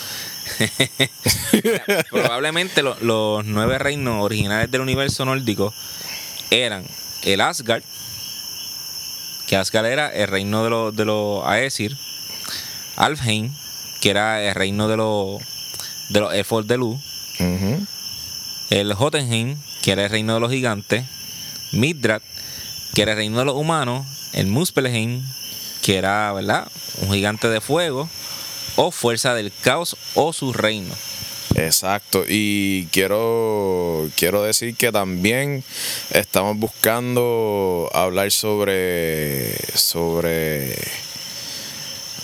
Probablemente 2.09 2.81
lo- 2.83 2.97
los 3.01 3.45
nueve 3.45 3.77
reinos 3.79 4.23
originales 4.23 4.69
del 4.71 4.81
universo 4.81 5.25
nórdico 5.25 5.73
eran 6.49 6.83
el 7.23 7.41
Asgard, 7.41 7.83
que 9.47 9.55
Asgard 9.55 9.85
era 9.87 10.09
el 10.13 10.27
reino 10.27 10.63
de 10.63 10.69
los 10.69 10.95
de 10.95 11.05
los 11.05 11.45
Aesir, 11.47 11.97
Alfheim, 12.95 13.51
que 14.01 14.09
era 14.09 14.43
el 14.43 14.55
reino 14.55 14.87
de 14.87 14.97
los 14.97 15.41
de 16.09 16.19
los 16.19 16.33
elfos 16.33 16.67
de 16.67 16.77
luz, 16.77 16.99
el 18.69 18.93
Jotunheim, 18.93 19.57
que 19.81 19.91
era 19.91 20.05
el 20.05 20.09
reino 20.09 20.33
de 20.33 20.39
los 20.39 20.51
gigantes, 20.51 21.05
Midrat, 21.71 22.21
que 22.93 23.01
era 23.03 23.13
el 23.13 23.17
reino 23.17 23.39
de 23.39 23.45
los 23.45 23.55
humanos, 23.55 24.05
el 24.33 24.47
Muspelheim, 24.47 25.21
que 25.81 25.97
era, 25.97 26.31
¿verdad? 26.33 26.67
Un 27.01 27.13
gigante 27.13 27.47
de 27.49 27.61
fuego, 27.61 28.09
o 28.75 28.91
fuerza 28.91 29.33
del 29.33 29.51
caos 29.61 29.95
o 30.15 30.33
su 30.33 30.53
reino. 30.53 30.93
Exacto, 31.55 32.23
y 32.27 32.87
quiero, 32.91 34.09
quiero 34.15 34.43
decir 34.43 34.75
que 34.75 34.91
también 34.91 35.63
estamos 36.11 36.57
buscando 36.57 37.89
hablar 37.93 38.31
sobre, 38.31 39.53
sobre 39.75 40.77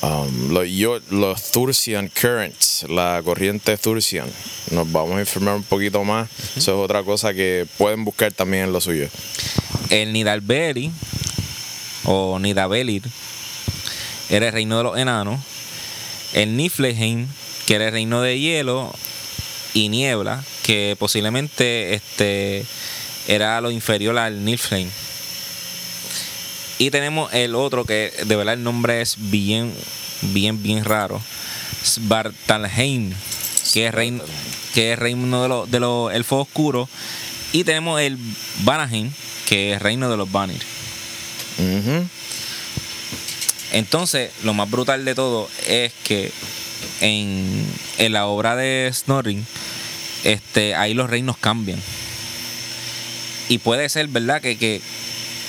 um, 0.01 0.53
los, 0.53 0.67
los 1.11 1.51
Thursian 1.51 2.09
Currents, 2.09 2.85
la 2.89 3.21
corriente 3.23 3.77
Thursian. 3.77 4.27
Nos 4.71 4.91
vamos 4.91 5.17
a 5.17 5.19
informar 5.19 5.55
un 5.55 5.63
poquito 5.63 6.03
más. 6.03 6.29
Eso 6.55 6.71
es 6.71 6.85
otra 6.85 7.03
cosa 7.03 7.33
que 7.33 7.65
pueden 7.77 8.03
buscar 8.05 8.31
también 8.33 8.65
en 8.65 8.73
lo 8.73 8.81
suyo. 8.81 9.07
El 9.89 10.13
Nidalberi, 10.13 10.91
o 12.03 12.39
Nidavellir, 12.39 13.03
era 14.29 14.47
el 14.47 14.53
reino 14.53 14.77
de 14.77 14.83
los 14.83 14.97
enanos. 14.97 15.39
El 16.33 16.57
Niflheim, 16.57 17.27
que 17.65 17.75
era 17.75 17.85
el 17.85 17.91
reino 17.93 18.21
de 18.21 18.39
hielo 18.39 18.93
y 19.73 19.89
niebla, 19.89 20.43
que 20.63 20.95
posiblemente 20.99 21.93
este, 21.93 22.65
era 23.27 23.61
lo 23.61 23.71
inferior 23.71 24.17
al 24.17 24.43
Niflheim. 24.43 24.89
Y 26.79 26.91
tenemos 26.91 27.33
el 27.33 27.55
otro 27.55 27.85
que 27.85 28.11
de 28.25 28.35
verdad 28.35 28.53
el 28.53 28.63
nombre 28.63 29.01
es 29.01 29.15
bien, 29.17 29.73
bien, 30.21 30.61
bien 30.61 30.85
raro. 30.85 31.21
Svartalheim, 31.83 33.13
que 33.73 33.87
es 33.87 33.93
reino, 33.93 34.23
que 34.73 34.93
es 34.93 34.99
reino 34.99 35.41
de 35.41 35.49
los 35.49 35.71
de 35.71 35.79
los 35.79 36.13
elfos 36.13 36.47
oscuros. 36.47 36.89
Y 37.53 37.63
tenemos 37.63 37.99
el 38.01 38.17
Vanaheim, 38.63 39.11
que 39.47 39.73
es 39.73 39.81
reino 39.81 40.09
de 40.09 40.17
los 40.17 40.31
Vanir. 40.31 40.61
Entonces, 43.71 44.31
lo 44.43 44.53
más 44.53 44.69
brutal 44.69 45.05
de 45.05 45.15
todo 45.15 45.49
es 45.67 45.93
que 46.03 46.31
en, 47.01 47.65
en 47.97 48.13
la 48.13 48.27
obra 48.27 48.55
de 48.55 48.89
Snorri, 48.93 49.43
este, 50.23 50.75
ahí 50.75 50.93
los 50.93 51.09
reinos 51.09 51.37
cambian. 51.37 51.81
Y 53.49 53.59
puede 53.59 53.87
ser, 53.89 54.07
¿verdad? 54.07 54.41
Que, 54.41 54.57
que, 54.57 54.81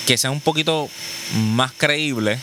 que 0.09 0.17
sea 0.17 0.31
un 0.31 0.41
poquito 0.41 0.89
más 1.35 1.71
creíble. 1.77 2.39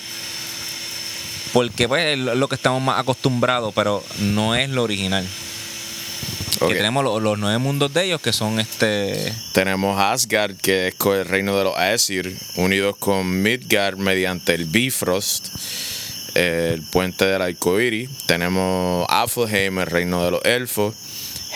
Porque 1.51 1.88
pues 1.88 2.06
es 2.06 2.17
lo 2.19 2.47
que 2.47 2.54
estamos 2.54 2.80
más 2.80 2.99
acostumbrados, 2.99 3.73
pero 3.73 4.04
no 4.19 4.56
es 4.56 4.69
lo 4.69 4.84
original. 4.84 5.25
Que 6.60 6.75
tenemos 6.75 7.04
lo- 7.04 7.19
los 7.19 7.39
nueve 7.39 7.58
mundos 7.58 7.91
de 7.91 8.04
ellos 8.06 8.21
que 8.21 8.34
son 8.34 8.60
este. 8.60 9.34
Tenemos 9.54 9.99
Asgard, 9.99 10.56
que 10.58 10.89
es 10.89 10.95
el 11.06 11.25
reino 11.25 11.58
de 11.58 11.63
los 11.63 11.75
Aesir, 11.78 12.38
unidos 12.56 12.97
con 12.99 13.41
Midgard 13.41 13.97
mediante 13.97 14.54
el 14.54 14.65
Bifrost, 14.65 15.47
el 16.36 16.84
puente 16.84 17.25
del 17.25 17.41
arcoíris. 17.41 18.10
Tenemos 18.28 19.08
Afelheim, 19.10 19.80
el 19.80 19.88
reino 19.88 20.23
de 20.23 20.32
los 20.32 20.45
elfos. 20.45 20.93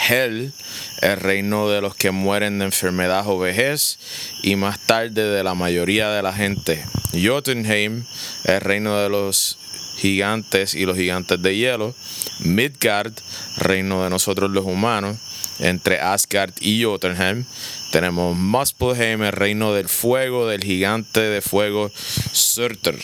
Hel, 0.07 0.53
el 1.01 1.17
reino 1.17 1.69
de 1.69 1.81
los 1.81 1.95
que 1.95 2.11
mueren 2.11 2.59
de 2.59 2.65
enfermedad 2.65 3.27
o 3.27 3.39
vejez. 3.39 3.99
Y 4.43 4.55
más 4.55 4.79
tarde 4.79 5.23
de 5.23 5.43
la 5.43 5.53
mayoría 5.53 6.09
de 6.09 6.21
la 6.21 6.33
gente. 6.33 6.83
Jotunheim, 7.13 8.05
el 8.45 8.61
reino 8.61 8.97
de 8.97 9.09
los 9.09 9.57
gigantes 9.97 10.73
y 10.75 10.85
los 10.85 10.97
gigantes 10.97 11.41
de 11.41 11.55
hielo. 11.55 11.95
Midgard, 12.39 13.13
reino 13.57 14.03
de 14.03 14.09
nosotros 14.09 14.49
los 14.51 14.65
humanos. 14.65 15.17
Entre 15.59 15.99
Asgard 15.99 16.53
y 16.61 16.83
Jotunheim 16.83 17.43
tenemos 17.91 18.37
Muspelheim, 18.37 19.23
el 19.23 19.31
reino 19.31 19.73
del 19.73 19.89
fuego, 19.89 20.47
del 20.47 20.63
gigante 20.63 21.21
de 21.21 21.41
fuego 21.41 21.91
Surtur. 22.31 22.95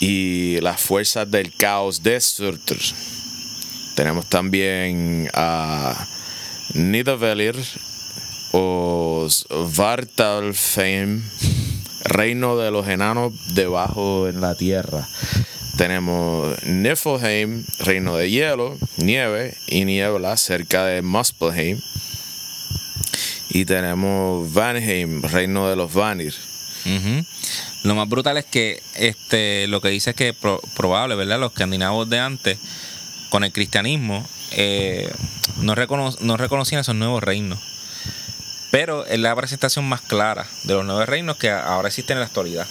Y 0.00 0.60
las 0.60 0.80
fuerzas 0.80 1.30
del 1.30 1.54
caos 1.54 2.02
de 2.02 2.20
Surtur. 2.20 2.78
Tenemos 3.94 4.26
también 4.26 5.28
a 5.34 6.06
Nidavellir 6.74 7.56
o 8.52 9.26
Svartalfheim, 9.28 11.22
reino 12.04 12.56
de 12.56 12.70
los 12.70 12.88
enanos 12.88 13.32
debajo 13.54 14.28
en 14.28 14.40
la 14.40 14.54
tierra. 14.54 15.06
Tenemos 15.76 16.62
Niflheim, 16.64 17.64
reino 17.80 18.16
de 18.16 18.30
hielo, 18.30 18.76
nieve 18.98 19.54
y 19.66 19.84
niebla 19.84 20.36
cerca 20.36 20.84
de 20.84 21.02
Muspelheim. 21.02 21.78
Y 23.50 23.64
tenemos 23.64 24.52
Vanheim, 24.52 25.22
reino 25.22 25.68
de 25.68 25.76
los 25.76 25.92
Vanir. 25.92 26.34
Lo 27.82 27.94
más 27.94 28.08
brutal 28.08 28.36
es 28.36 28.44
que 28.44 28.82
este 28.94 29.66
lo 29.66 29.80
que 29.80 29.88
dice 29.88 30.10
es 30.10 30.16
que 30.16 30.34
pro- 30.34 30.60
probable, 30.76 31.14
¿verdad? 31.14 31.40
Los 31.40 31.52
escandinavos 31.52 32.08
de 32.08 32.18
antes, 32.18 32.58
con 33.30 33.42
el 33.44 33.52
cristianismo, 33.52 34.28
eh, 34.52 35.10
no, 35.58 35.74
recono- 35.74 36.16
no 36.20 36.36
reconocían 36.36 36.82
esos 36.82 36.94
nuevos 36.94 37.22
reinos. 37.22 37.58
Pero 38.70 39.04
es 39.06 39.18
la 39.18 39.34
presentación 39.34 39.84
más 39.88 40.00
clara 40.02 40.46
de 40.64 40.74
los 40.74 40.84
nuevos 40.84 41.08
reinos 41.08 41.36
que 41.36 41.50
ahora 41.50 41.88
existen 41.88 42.16
en 42.16 42.20
la 42.20 42.26
actualidad. 42.26 42.66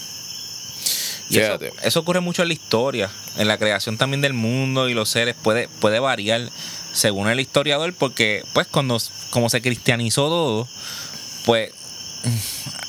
Y 1.30 1.38
eso, 1.40 1.60
eso 1.84 2.00
ocurre 2.00 2.22
mucho 2.22 2.42
en 2.42 2.48
la 2.48 2.54
historia, 2.54 3.10
en 3.38 3.48
la 3.48 3.58
creación 3.58 3.98
también 3.98 4.22
del 4.22 4.34
mundo 4.34 4.88
y 4.90 4.94
los 4.94 5.10
seres 5.10 5.36
puede, 5.42 5.68
puede 5.68 6.00
variar 6.00 6.50
según 6.94 7.30
el 7.30 7.40
historiador, 7.40 7.94
porque 7.94 8.44
pues 8.54 8.66
cuando 8.68 8.98
como 9.30 9.50
se 9.50 9.62
cristianizó 9.62 10.28
todo, 10.28 10.68
pues 11.46 11.72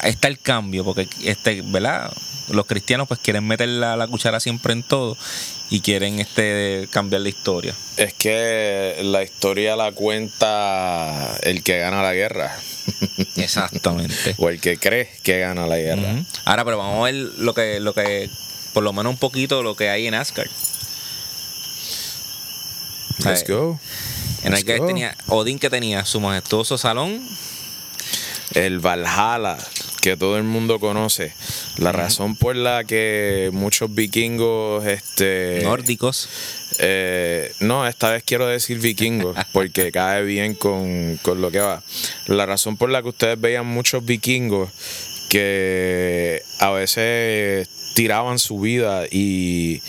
está 0.02 0.28
el 0.28 0.38
cambio, 0.38 0.84
porque 0.84 1.06
este, 1.24 1.62
¿verdad? 1.66 2.10
Los 2.50 2.66
cristianos 2.66 3.08
pues 3.08 3.20
quieren 3.20 3.46
meter 3.46 3.68
la, 3.68 3.96
la 3.96 4.06
cuchara 4.06 4.40
siempre 4.40 4.72
en 4.72 4.82
todo 4.82 5.16
y 5.70 5.80
quieren 5.80 6.18
este 6.18 6.88
cambiar 6.90 7.22
la 7.22 7.28
historia. 7.28 7.74
Es 7.96 8.12
que 8.14 8.98
la 9.02 9.22
historia 9.22 9.76
la 9.76 9.92
cuenta 9.92 11.36
el 11.42 11.62
que 11.62 11.78
gana 11.78 12.02
la 12.02 12.12
guerra. 12.12 12.56
Exactamente. 13.36 14.34
o 14.38 14.48
el 14.48 14.60
que 14.60 14.78
cree 14.78 15.08
que 15.22 15.38
gana 15.38 15.66
la 15.66 15.76
guerra. 15.76 16.24
Ahora, 16.44 16.64
pero 16.64 16.78
vamos 16.78 17.00
a 17.00 17.04
ver 17.04 17.14
lo 17.14 17.54
que, 17.54 17.78
lo 17.80 17.94
que, 17.94 18.28
por 18.72 18.82
lo 18.82 18.92
menos 18.92 19.12
un 19.12 19.18
poquito 19.18 19.62
lo 19.62 19.76
que 19.76 19.90
hay 19.90 20.06
en 20.06 20.14
Asgard. 20.14 20.50
Let's 23.24 23.46
go. 23.46 23.78
En 24.42 24.52
Let's 24.52 24.62
Asgard 24.62 24.80
go. 24.80 24.86
tenía 24.86 25.16
Odín 25.28 25.58
que 25.58 25.70
tenía 25.70 26.04
su 26.04 26.20
majestuoso 26.20 26.78
salón. 26.78 27.20
El 28.54 28.80
Valhalla, 28.80 29.56
que 30.00 30.16
todo 30.16 30.36
el 30.36 30.44
mundo 30.44 30.80
conoce. 30.80 31.32
La 31.76 31.92
razón 31.92 32.36
por 32.36 32.56
la 32.56 32.84
que 32.84 33.50
muchos 33.52 33.94
vikingos, 33.94 34.86
este. 34.86 35.60
nórdicos. 35.62 36.28
Eh, 36.78 37.52
no, 37.60 37.86
esta 37.86 38.10
vez 38.10 38.22
quiero 38.24 38.46
decir 38.46 38.78
vikingos, 38.78 39.36
porque 39.52 39.92
cae 39.92 40.22
bien 40.24 40.54
con, 40.54 41.18
con 41.22 41.40
lo 41.40 41.50
que 41.50 41.60
va. 41.60 41.82
La 42.26 42.46
razón 42.46 42.76
por 42.76 42.90
la 42.90 43.02
que 43.02 43.08
ustedes 43.08 43.40
veían 43.40 43.66
muchos 43.66 44.04
vikingos 44.04 44.70
que 45.28 46.42
a 46.58 46.70
veces 46.70 47.68
tiraban 47.94 48.38
su 48.38 48.60
vida 48.60 49.04
y 49.10 49.82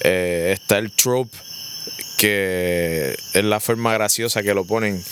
eh, 0.00 0.50
está 0.52 0.78
el 0.78 0.92
trope 0.92 1.36
que 2.18 3.16
es 3.34 3.44
la 3.44 3.60
forma 3.60 3.92
graciosa 3.92 4.42
que 4.42 4.54
lo 4.54 4.64
ponen 4.64 5.02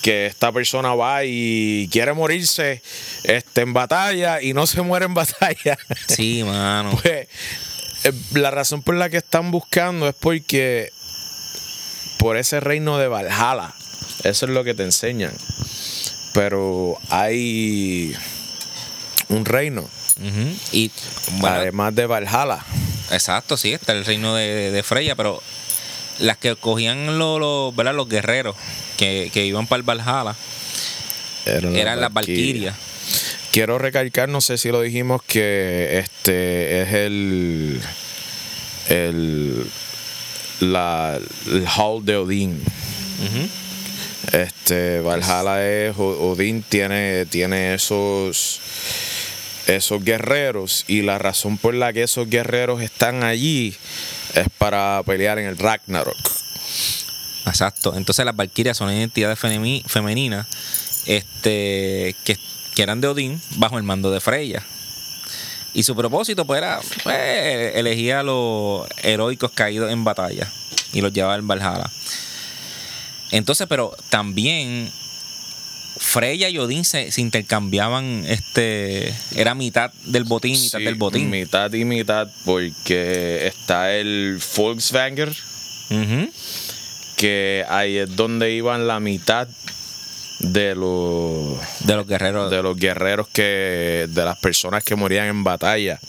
que 0.00 0.26
esta 0.26 0.52
persona 0.52 0.94
va 0.94 1.24
y 1.24 1.88
quiere 1.92 2.12
morirse 2.12 2.82
este, 3.24 3.62
en 3.62 3.72
batalla 3.72 4.40
y 4.42 4.52
no 4.54 4.66
se 4.66 4.82
muere 4.82 5.06
en 5.06 5.14
batalla. 5.14 5.78
Sí, 6.08 6.42
mano. 6.44 6.98
Pues, 7.02 7.28
eh, 8.04 8.12
la 8.32 8.50
razón 8.50 8.82
por 8.82 8.94
la 8.94 9.10
que 9.10 9.18
están 9.18 9.50
buscando 9.50 10.08
es 10.08 10.14
porque 10.18 10.92
por 12.18 12.36
ese 12.36 12.60
reino 12.60 12.98
de 12.98 13.08
Valhalla. 13.08 13.74
Eso 14.24 14.46
es 14.46 14.52
lo 14.52 14.64
que 14.64 14.74
te 14.74 14.82
enseñan. 14.84 15.32
Pero 16.34 16.98
hay 17.08 18.14
un 19.28 19.44
reino. 19.44 19.88
Y 20.72 20.90
bueno, 21.38 21.56
además 21.56 21.94
de 21.94 22.06
Valhalla. 22.06 22.64
exacto, 23.10 23.56
sí, 23.56 23.72
está 23.72 23.92
el 23.92 24.04
reino 24.04 24.34
de, 24.34 24.70
de 24.70 24.82
Freya, 24.82 25.16
pero 25.16 25.42
las 26.18 26.36
que 26.36 26.56
cogían 26.56 27.18
los, 27.18 27.40
los, 27.40 27.74
¿verdad? 27.74 27.94
los 27.94 28.08
guerreros 28.08 28.54
que, 29.00 29.30
que 29.32 29.46
iban 29.46 29.66
para 29.66 29.78
el 29.78 29.82
Valhalla 29.82 30.36
eran 31.46 32.00
las 32.02 32.12
Valquirias. 32.12 32.76
Quiero 33.50 33.78
recalcar, 33.78 34.28
no 34.28 34.42
sé 34.42 34.58
si 34.58 34.68
lo 34.68 34.82
dijimos, 34.82 35.22
que 35.22 35.98
este 35.98 36.82
es 36.82 36.92
el. 36.92 37.80
el. 38.90 39.66
la, 40.60 41.18
el 41.46 41.66
Hall 41.66 42.04
de 42.04 42.16
Odín. 42.18 42.62
Este, 44.32 45.00
Valhalla 45.00 45.66
es, 45.66 45.94
Odín 45.96 46.62
tiene, 46.62 47.24
tiene 47.24 47.72
esos, 47.74 48.60
esos 49.66 50.04
guerreros 50.04 50.84
y 50.88 51.00
la 51.00 51.18
razón 51.18 51.56
por 51.56 51.72
la 51.72 51.94
que 51.94 52.02
esos 52.02 52.28
guerreros 52.28 52.82
están 52.82 53.24
allí 53.24 53.74
es 54.34 54.46
para 54.58 55.02
pelear 55.06 55.38
en 55.38 55.46
el 55.46 55.56
Ragnarok. 55.56 56.39
Exacto. 57.50 57.94
Entonces 57.96 58.24
las 58.24 58.34
Valquirias 58.36 58.76
son 58.76 58.90
entidades 58.90 59.38
femeni- 59.38 59.84
femeninas 59.86 60.46
este, 61.06 62.14
que, 62.24 62.36
que 62.74 62.82
eran 62.82 63.00
de 63.00 63.08
Odín 63.08 63.40
bajo 63.56 63.76
el 63.76 63.82
mando 63.84 64.10
de 64.10 64.20
Freya. 64.20 64.62
Y 65.72 65.84
su 65.84 65.94
propósito 65.94 66.44
pues, 66.46 66.58
era 66.58 66.80
pues, 67.04 67.76
elegir 67.76 68.14
a 68.14 68.22
los 68.22 68.86
heroicos 69.02 69.52
caídos 69.52 69.92
en 69.92 70.02
batalla 70.02 70.50
y 70.92 71.00
los 71.00 71.12
llevaba 71.12 71.34
al 71.34 71.42
Valhalla. 71.42 71.88
Entonces, 73.30 73.68
pero 73.68 73.96
también 74.08 74.90
Freya 75.96 76.48
y 76.48 76.58
Odín 76.58 76.84
se, 76.84 77.12
se 77.12 77.20
intercambiaban, 77.20 78.24
este, 78.26 79.14
era 79.36 79.54
mitad 79.54 79.92
del 80.06 80.24
botín, 80.24 80.60
mitad 80.60 80.78
Sí, 80.78 80.84
del 80.84 80.94
botín. 80.96 81.30
Mitad 81.30 81.72
y 81.72 81.84
mitad 81.84 82.28
porque 82.44 83.46
está 83.46 83.92
el 83.94 84.40
Volkswagen. 84.56 85.32
Que 87.20 87.66
ahí 87.68 87.98
es 87.98 88.16
donde 88.16 88.50
iban 88.50 88.86
la 88.86 88.98
mitad 88.98 89.46
de 90.38 90.74
los 90.74 91.58
De 91.80 91.94
los 91.94 92.06
guerreros. 92.06 92.50
de 92.50 92.62
los 92.62 92.78
guerreros 92.78 93.28
que 93.28 94.06
de 94.08 94.24
las 94.24 94.38
personas 94.38 94.82
que 94.84 94.96
morían 94.96 95.28
en 95.28 95.44
batalla 95.44 96.00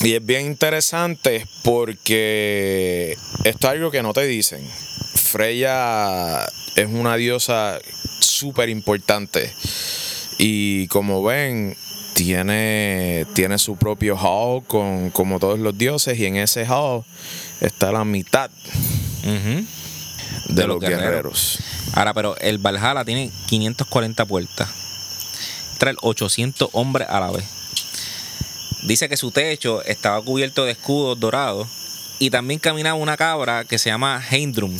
y 0.00 0.14
es 0.14 0.24
bien 0.24 0.46
interesante 0.46 1.46
porque 1.62 3.14
esto 3.44 3.66
es 3.66 3.72
algo 3.74 3.90
que 3.90 4.02
no 4.02 4.14
te 4.14 4.24
dicen 4.24 4.66
Freya 5.16 6.46
es 6.76 6.86
una 6.88 7.16
diosa 7.16 7.78
súper 8.20 8.70
importante 8.70 9.52
y 10.38 10.86
como 10.86 11.22
ven 11.22 11.76
tiene, 12.14 13.26
tiene 13.34 13.58
su 13.58 13.76
propio 13.76 14.16
hall 14.16 14.64
con, 14.64 15.10
como 15.10 15.38
todos 15.38 15.58
los 15.58 15.76
dioses 15.76 16.18
y 16.18 16.24
en 16.24 16.36
ese 16.36 16.64
hall 16.64 17.04
está 17.60 17.92
la 17.92 18.06
mitad. 18.06 18.50
De, 20.48 20.54
De 20.62 20.66
los 20.66 20.76
los 20.76 20.80
guerreros. 20.80 21.02
guerreros. 21.02 21.58
Ahora, 21.92 22.14
pero 22.14 22.36
el 22.38 22.58
Valhalla 22.58 23.04
tiene 23.04 23.30
540 23.46 24.24
puertas. 24.24 24.68
Trae 25.78 25.94
800 26.00 26.70
hombres 26.72 27.08
a 27.10 27.20
la 27.20 27.30
vez. 27.30 27.44
Dice 28.82 29.08
que 29.08 29.16
su 29.16 29.30
techo 29.30 29.82
estaba 29.82 30.20
cubierto 30.22 30.64
de 30.64 30.72
escudos 30.72 31.18
dorados. 31.18 31.68
Y 32.18 32.30
también 32.30 32.58
caminaba 32.60 32.94
una 32.94 33.16
cabra 33.18 33.64
que 33.64 33.78
se 33.78 33.90
llama 33.90 34.22
Heindrum, 34.30 34.74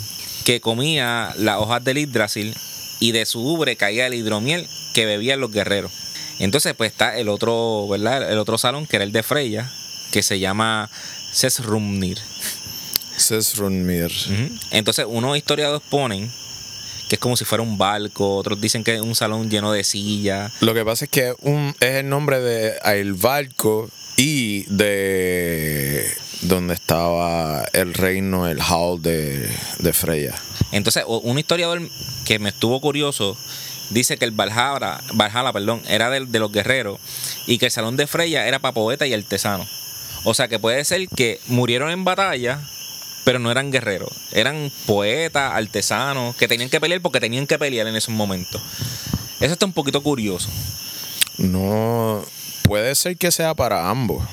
que 0.45 0.61
comía 0.63 1.35
las 1.37 1.59
hojas 1.59 1.85
del 1.85 1.99
Yggdrasil 1.99 2.57
y 2.99 3.13
de 3.13 3.27
su 3.27 3.41
ubre 3.47 3.77
caía 3.77 4.07
el 4.07 4.15
hidromiel 4.15 4.67
que 4.95 5.05
bebían 5.05 5.41
los 5.41 5.53
guerreros. 5.53 5.93
Entonces, 6.39 6.73
pues 6.75 6.93
está 6.93 7.19
el 7.19 7.29
otro, 7.29 7.87
¿verdad? 7.89 8.33
El 8.33 8.39
otro 8.39 8.57
salón, 8.57 8.87
que 8.87 8.97
era 8.97 9.05
el 9.05 9.13
de 9.13 9.23
Freya, 9.23 9.71
que 10.13 10.23
se 10.23 10.39
llama 10.39 10.89
Sesrumnir. 11.33 12.19
Entonces, 14.71 15.05
unos 15.09 15.37
historiadores 15.37 15.83
ponen 15.89 16.31
que 17.09 17.15
es 17.15 17.21
como 17.21 17.37
si 17.37 17.45
fuera 17.45 17.63
un 17.63 17.79
barco, 17.79 18.35
otros 18.37 18.61
dicen 18.61 18.83
que 18.83 18.95
es 18.97 19.01
un 19.01 19.15
salón 19.15 19.49
lleno 19.49 19.71
de 19.71 19.85
sillas. 19.85 20.51
Lo 20.61 20.75
que 20.75 20.85
pasa 20.85 21.05
es 21.05 21.11
que 21.11 21.35
un, 21.41 21.73
es 21.79 21.95
el 21.97 22.09
nombre 22.09 22.41
de 22.41 22.79
el 22.85 23.15
barco 23.15 23.89
y 24.17 24.65
de 24.65 26.13
donde 26.43 26.75
estaba 26.75 27.65
el 27.73 27.95
reino, 27.95 28.49
el 28.49 28.61
hall 28.61 29.01
de, 29.03 29.49
de 29.79 29.93
Freya. 29.93 30.35
Entonces, 30.73 31.05
un 31.07 31.39
historiador 31.39 31.81
que 32.25 32.39
me 32.41 32.49
estuvo 32.49 32.81
curioso 32.81 33.37
dice 33.91 34.17
que 34.17 34.25
el 34.25 34.33
Valhalla, 34.33 35.01
Valhalla 35.15 35.53
perdón, 35.53 35.83
era 35.89 36.11
del- 36.11 36.33
de, 36.33 36.41
los 36.41 36.51
guerreros 36.51 36.99
y 37.47 37.59
que 37.59 37.67
el 37.67 37.71
salón 37.73 37.97
de 37.97 38.09
Freya 38.09 38.49
era 38.49 38.59
para 38.59 38.75
poetas 38.75 39.07
y 39.07 39.15
artesanos. 39.15 39.69
O 40.25 40.35
sea, 40.35 40.49
que 40.49 40.59
puede 40.59 40.85
ser 40.85 41.07
que 41.09 41.41
murieron 41.47 41.91
en 41.93 42.05
batalla, 42.05 42.61
pero 43.27 43.41
no 43.41 43.51
eran 43.51 43.73
guerreros. 43.73 44.13
Eran 44.31 44.71
poetas, 44.87 45.53
artesanos, 45.53 46.37
que 46.37 46.47
tenían 46.47 46.71
que 46.71 46.81
pelear 46.81 47.01
porque 47.01 47.19
tenían 47.19 47.49
que 47.49 47.59
pelear 47.59 47.89
en 47.89 47.97
esos 47.97 48.15
momentos. 48.15 48.63
Eso 49.41 49.53
está 49.53 49.67
un 49.67 49.73
poquito 49.73 50.01
curioso. 50.01 50.49
No 51.37 52.25
puede 52.63 52.95
ser 52.95 53.17
que 53.17 53.33
sea 53.33 53.53
para 53.57 53.91
ambos. 53.91 54.25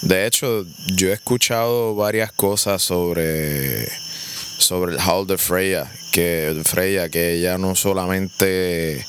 De 0.00 0.26
hecho, 0.26 0.66
yo 0.96 1.10
he 1.10 1.12
escuchado 1.12 1.94
varias 1.94 2.32
cosas 2.32 2.82
sobre 2.82 3.88
sobre 4.58 4.94
el 4.94 5.00
hall 5.00 5.28
de 5.28 5.38
Freya, 5.38 5.88
que 6.10 6.60
Freya 6.64 7.08
que 7.08 7.34
ella 7.34 7.56
no 7.56 7.76
solamente 7.76 9.06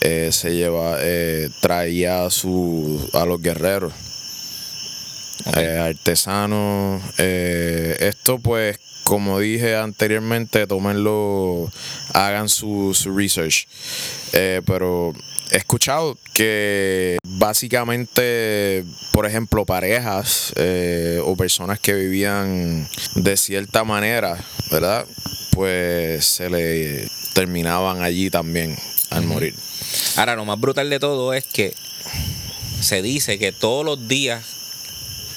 eh, 0.00 0.30
se 0.32 0.54
lleva 0.54 0.96
eh, 1.00 1.50
traía 1.60 2.24
a 2.24 2.30
su 2.30 3.06
a 3.12 3.26
los 3.26 3.42
guerreros 3.42 3.92
Eh, 5.56 5.78
artesanos. 5.78 7.02
eh, 7.18 7.96
esto 8.00 8.38
pues, 8.38 8.78
como 9.04 9.38
dije 9.38 9.76
anteriormente, 9.76 10.66
tómenlo, 10.66 11.70
hagan 12.12 12.48
su, 12.48 12.94
su 12.94 13.14
research. 13.16 13.66
Eh, 14.32 14.62
pero 14.66 15.12
he 15.50 15.56
escuchado 15.58 16.16
que 16.32 17.18
básicamente, 17.24 18.84
por 19.12 19.26
ejemplo, 19.26 19.66
parejas 19.66 20.52
eh, 20.56 21.20
o 21.22 21.36
personas 21.36 21.78
que 21.78 21.92
vivían 21.92 22.88
de 23.14 23.36
cierta 23.36 23.84
manera, 23.84 24.38
¿verdad? 24.70 25.04
Pues 25.50 26.24
se 26.24 26.48
le 26.50 27.08
terminaban 27.34 28.02
allí 28.02 28.30
también 28.30 28.76
al 29.10 29.24
morir. 29.26 29.54
Ahora, 30.16 30.34
lo 30.34 30.44
más 30.44 30.58
brutal 30.58 30.88
de 30.90 30.98
todo 30.98 31.34
es 31.34 31.44
que 31.44 31.74
se 32.80 33.02
dice 33.02 33.38
que 33.38 33.52
todos 33.52 33.84
los 33.84 34.08
días 34.08 34.42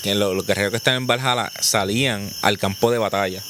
que 0.03 0.15
los, 0.15 0.35
los 0.35 0.45
guerreros 0.45 0.71
que 0.71 0.77
están 0.77 0.95
en 0.95 1.07
Valhalla 1.07 1.51
salían 1.59 2.29
al 2.41 2.57
campo 2.57 2.91
de 2.91 2.97
batalla, 2.97 3.41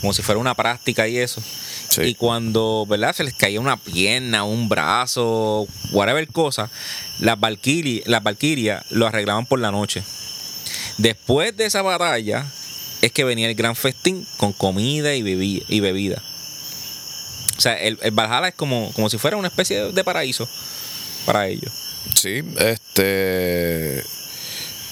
como 0.00 0.12
si 0.12 0.22
fuera 0.22 0.40
una 0.40 0.54
práctica 0.54 1.06
y 1.08 1.18
eso. 1.18 1.42
Sí. 1.88 2.02
Y 2.02 2.14
cuando, 2.14 2.86
¿verdad? 2.88 3.14
Se 3.14 3.24
les 3.24 3.34
caía 3.34 3.60
una 3.60 3.76
pierna, 3.76 4.44
un 4.44 4.68
brazo, 4.68 5.66
whatever 5.90 6.26
cosa, 6.28 6.70
las 7.18 7.38
valquirias 7.38 8.06
las 8.06 8.22
Valkyrias 8.22 8.84
lo 8.90 9.06
arreglaban 9.06 9.44
por 9.46 9.58
la 9.58 9.72
noche. 9.72 10.02
Después 10.98 11.56
de 11.56 11.66
esa 11.66 11.82
batalla 11.82 12.46
es 13.02 13.10
que 13.12 13.24
venía 13.24 13.48
el 13.48 13.54
gran 13.54 13.74
festín 13.74 14.26
con 14.36 14.52
comida 14.52 15.14
y, 15.14 15.22
bebi- 15.22 15.64
y 15.68 15.80
bebida. 15.80 16.22
O 17.56 17.60
sea, 17.60 17.74
el, 17.74 17.98
el 18.02 18.12
Valhalla 18.12 18.48
es 18.48 18.54
como, 18.54 18.92
como 18.92 19.10
si 19.10 19.18
fuera 19.18 19.36
una 19.36 19.48
especie 19.48 19.82
de, 19.82 19.92
de 19.92 20.04
paraíso 20.04 20.48
para 21.26 21.48
ellos. 21.48 21.72
Sí, 22.14 22.42
este 22.58 24.02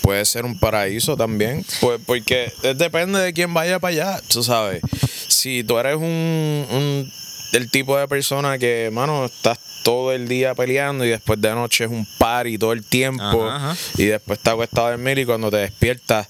puede 0.08 0.24
ser 0.24 0.46
un 0.46 0.58
paraíso 0.58 1.18
también, 1.18 1.66
pues 1.82 2.00
porque 2.06 2.50
depende 2.76 3.18
de 3.20 3.34
quién 3.34 3.52
vaya 3.52 3.78
para 3.78 3.92
allá, 3.92 4.22
tú 4.26 4.42
sabes. 4.42 4.80
Si 5.28 5.62
tú 5.64 5.78
eres 5.78 5.96
un, 5.96 6.66
un 6.70 7.12
el 7.52 7.70
tipo 7.70 7.94
de 7.98 8.08
persona 8.08 8.56
que, 8.58 8.88
mano, 8.90 9.26
estás 9.26 9.58
todo 9.84 10.12
el 10.12 10.26
día 10.26 10.54
peleando 10.54 11.04
y 11.04 11.10
después 11.10 11.38
de 11.42 11.50
noche 11.54 11.84
es 11.84 11.90
un 11.90 12.06
party 12.16 12.56
todo 12.56 12.72
el 12.72 12.84
tiempo 12.84 13.46
Ajá, 13.46 13.72
ajá. 13.72 13.76
y 13.98 14.06
después 14.06 14.38
estás 14.38 14.54
acostado 14.54 14.86
a 14.86 14.90
dormir 14.92 15.18
y 15.18 15.26
cuando 15.26 15.50
te 15.50 15.58
despiertas 15.58 16.26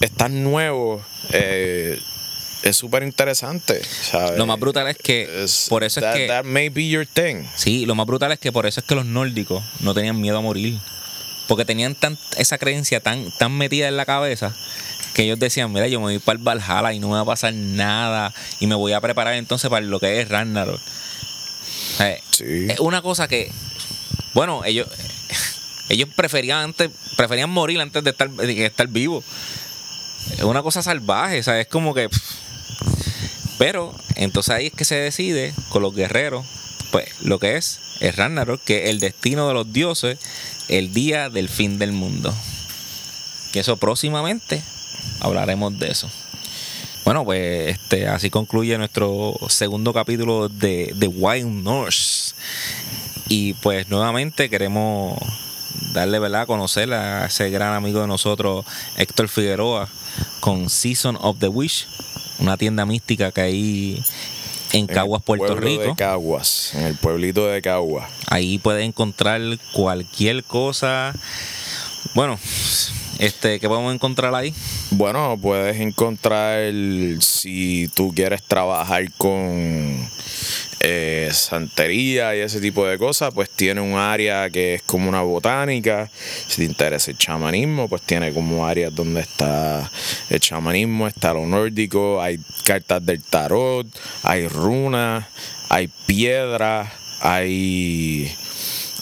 estás 0.00 0.30
nuevo, 0.30 1.02
eh, 1.32 1.98
es 2.62 2.76
súper 2.76 3.02
interesante. 3.02 3.80
Lo 4.36 4.46
más 4.46 4.60
brutal 4.60 4.86
es 4.86 4.96
que 4.98 5.42
Es- 5.44 5.66
por 5.68 5.82
eso 5.82 5.98
es 5.98 6.14
que 6.14 6.26
that 6.28 6.44
may 6.44 6.68
be 6.68 6.88
your 6.88 7.06
thing. 7.06 7.42
Sí, 7.56 7.86
lo 7.86 7.96
más 7.96 8.06
brutal 8.06 8.30
es 8.30 8.38
que 8.38 8.52
por 8.52 8.66
eso 8.66 8.78
es 8.78 8.86
que 8.86 8.94
los 8.94 9.04
nórdicos 9.04 9.64
no 9.80 9.94
tenían 9.94 10.20
miedo 10.20 10.38
a 10.38 10.42
morir. 10.42 10.78
Porque 11.48 11.64
tenían 11.64 11.96
tan, 11.96 12.16
esa 12.36 12.58
creencia 12.58 13.00
tan, 13.00 13.32
tan 13.32 13.56
metida 13.56 13.88
en 13.88 13.96
la 13.96 14.06
cabeza 14.06 14.54
que 15.14 15.24
ellos 15.24 15.40
decían, 15.40 15.72
mira, 15.72 15.88
yo 15.88 15.98
me 15.98 16.04
voy 16.04 16.18
para 16.20 16.38
el 16.38 16.44
Valhalla 16.44 16.92
y 16.92 17.00
no 17.00 17.08
me 17.08 17.14
va 17.14 17.22
a 17.22 17.24
pasar 17.24 17.52
nada 17.52 18.32
y 18.60 18.68
me 18.68 18.76
voy 18.76 18.92
a 18.92 19.00
preparar 19.00 19.34
entonces 19.34 19.68
para 19.68 19.84
lo 19.84 19.98
que 19.98 20.20
es 20.20 20.28
Ragnarok. 20.28 20.80
Sí. 22.30 22.66
Es 22.68 22.78
una 22.78 23.02
cosa 23.02 23.26
que, 23.26 23.50
bueno, 24.34 24.64
ellos, 24.64 24.86
ellos 25.88 26.08
preferían 26.14 26.58
antes, 26.58 26.90
preferían 27.16 27.50
morir 27.50 27.80
antes 27.80 28.04
de 28.04 28.10
estar, 28.10 28.30
de 28.30 28.66
estar 28.66 28.86
vivos. 28.86 29.24
Es 30.36 30.44
una 30.44 30.62
cosa 30.62 30.82
salvaje, 30.82 31.40
o 31.40 31.42
sea, 31.42 31.60
es 31.60 31.66
como 31.66 31.94
que... 31.94 32.08
pff. 32.08 32.48
Pero 33.58 33.92
entonces 34.14 34.54
ahí 34.54 34.66
es 34.68 34.72
que 34.72 34.84
se 34.84 34.94
decide 34.94 35.52
con 35.68 35.82
los 35.82 35.94
guerreros, 35.94 36.46
pues 36.92 37.08
lo 37.22 37.40
que 37.40 37.56
es 37.56 37.80
el 38.00 38.12
Ragnarok, 38.12 38.62
que 38.62 38.88
el 38.88 39.00
destino 39.00 39.48
de 39.48 39.54
los 39.54 39.72
dioses, 39.72 40.18
el 40.68 40.92
día 40.92 41.30
del 41.30 41.48
fin 41.48 41.78
del 41.78 41.92
mundo. 41.92 42.34
Que 43.52 43.60
eso 43.60 43.76
próximamente 43.76 44.62
hablaremos 45.20 45.78
de 45.78 45.90
eso. 45.90 46.10
Bueno, 47.04 47.24
pues 47.24 47.68
este, 47.68 48.06
así 48.06 48.28
concluye 48.28 48.76
nuestro 48.76 49.34
segundo 49.48 49.94
capítulo 49.94 50.48
de 50.48 50.94
The 50.98 51.08
Wild 51.08 51.64
North. 51.64 52.34
Y 53.28 53.54
pues 53.54 53.88
nuevamente 53.88 54.50
queremos 54.50 55.18
darle 55.92 56.18
¿verdad? 56.18 56.42
a 56.42 56.46
conocer 56.46 56.92
a 56.92 57.26
ese 57.26 57.50
gran 57.50 57.74
amigo 57.74 58.00
de 58.00 58.06
nosotros, 58.06 58.64
Héctor 58.96 59.28
Figueroa, 59.28 59.88
con 60.40 60.68
Season 60.68 61.16
of 61.20 61.38
the 61.38 61.48
Wish, 61.48 61.86
una 62.38 62.56
tienda 62.56 62.84
mística 62.84 63.32
que 63.32 63.40
hay 63.40 64.04
en 64.72 64.86
Caguas, 64.86 65.22
Puerto 65.22 65.56
Rico. 65.56 65.82
De 65.82 65.94
Caguas, 65.94 66.74
en 66.74 66.84
el 66.84 66.94
pueblito 66.96 67.46
de 67.46 67.62
Caguas. 67.62 68.10
Ahí 68.28 68.58
puedes 68.58 68.86
encontrar 68.86 69.40
cualquier 69.72 70.44
cosa. 70.44 71.14
Bueno, 72.14 72.38
este, 73.18 73.58
¿qué 73.60 73.68
podemos 73.68 73.94
encontrar 73.94 74.34
ahí? 74.34 74.54
Bueno, 74.90 75.38
puedes 75.40 75.80
encontrar, 75.80 76.72
si 77.20 77.88
tú 77.94 78.12
quieres 78.14 78.42
trabajar 78.42 79.10
con 79.16 80.08
eh, 80.90 81.28
santería 81.32 82.34
y 82.34 82.40
ese 82.40 82.60
tipo 82.60 82.86
de 82.86 82.96
cosas, 82.96 83.32
pues 83.34 83.50
tiene 83.50 83.80
un 83.82 83.94
área 83.98 84.48
que 84.48 84.76
es 84.76 84.82
como 84.82 85.08
una 85.08 85.20
botánica. 85.20 86.10
Si 86.46 86.56
te 86.56 86.64
interesa 86.64 87.10
el 87.10 87.18
chamanismo, 87.18 87.88
pues 87.88 88.00
tiene 88.02 88.32
como 88.32 88.66
áreas 88.66 88.94
donde 88.94 89.20
está 89.20 89.90
el 90.30 90.40
chamanismo, 90.40 91.06
está 91.06 91.34
lo 91.34 91.44
nórdico, 91.46 92.22
hay 92.22 92.40
cartas 92.64 93.04
del 93.04 93.22
tarot, 93.22 93.86
hay 94.22 94.48
runas, 94.48 95.26
hay 95.68 95.90
piedras, 96.06 96.90
hay 97.20 98.34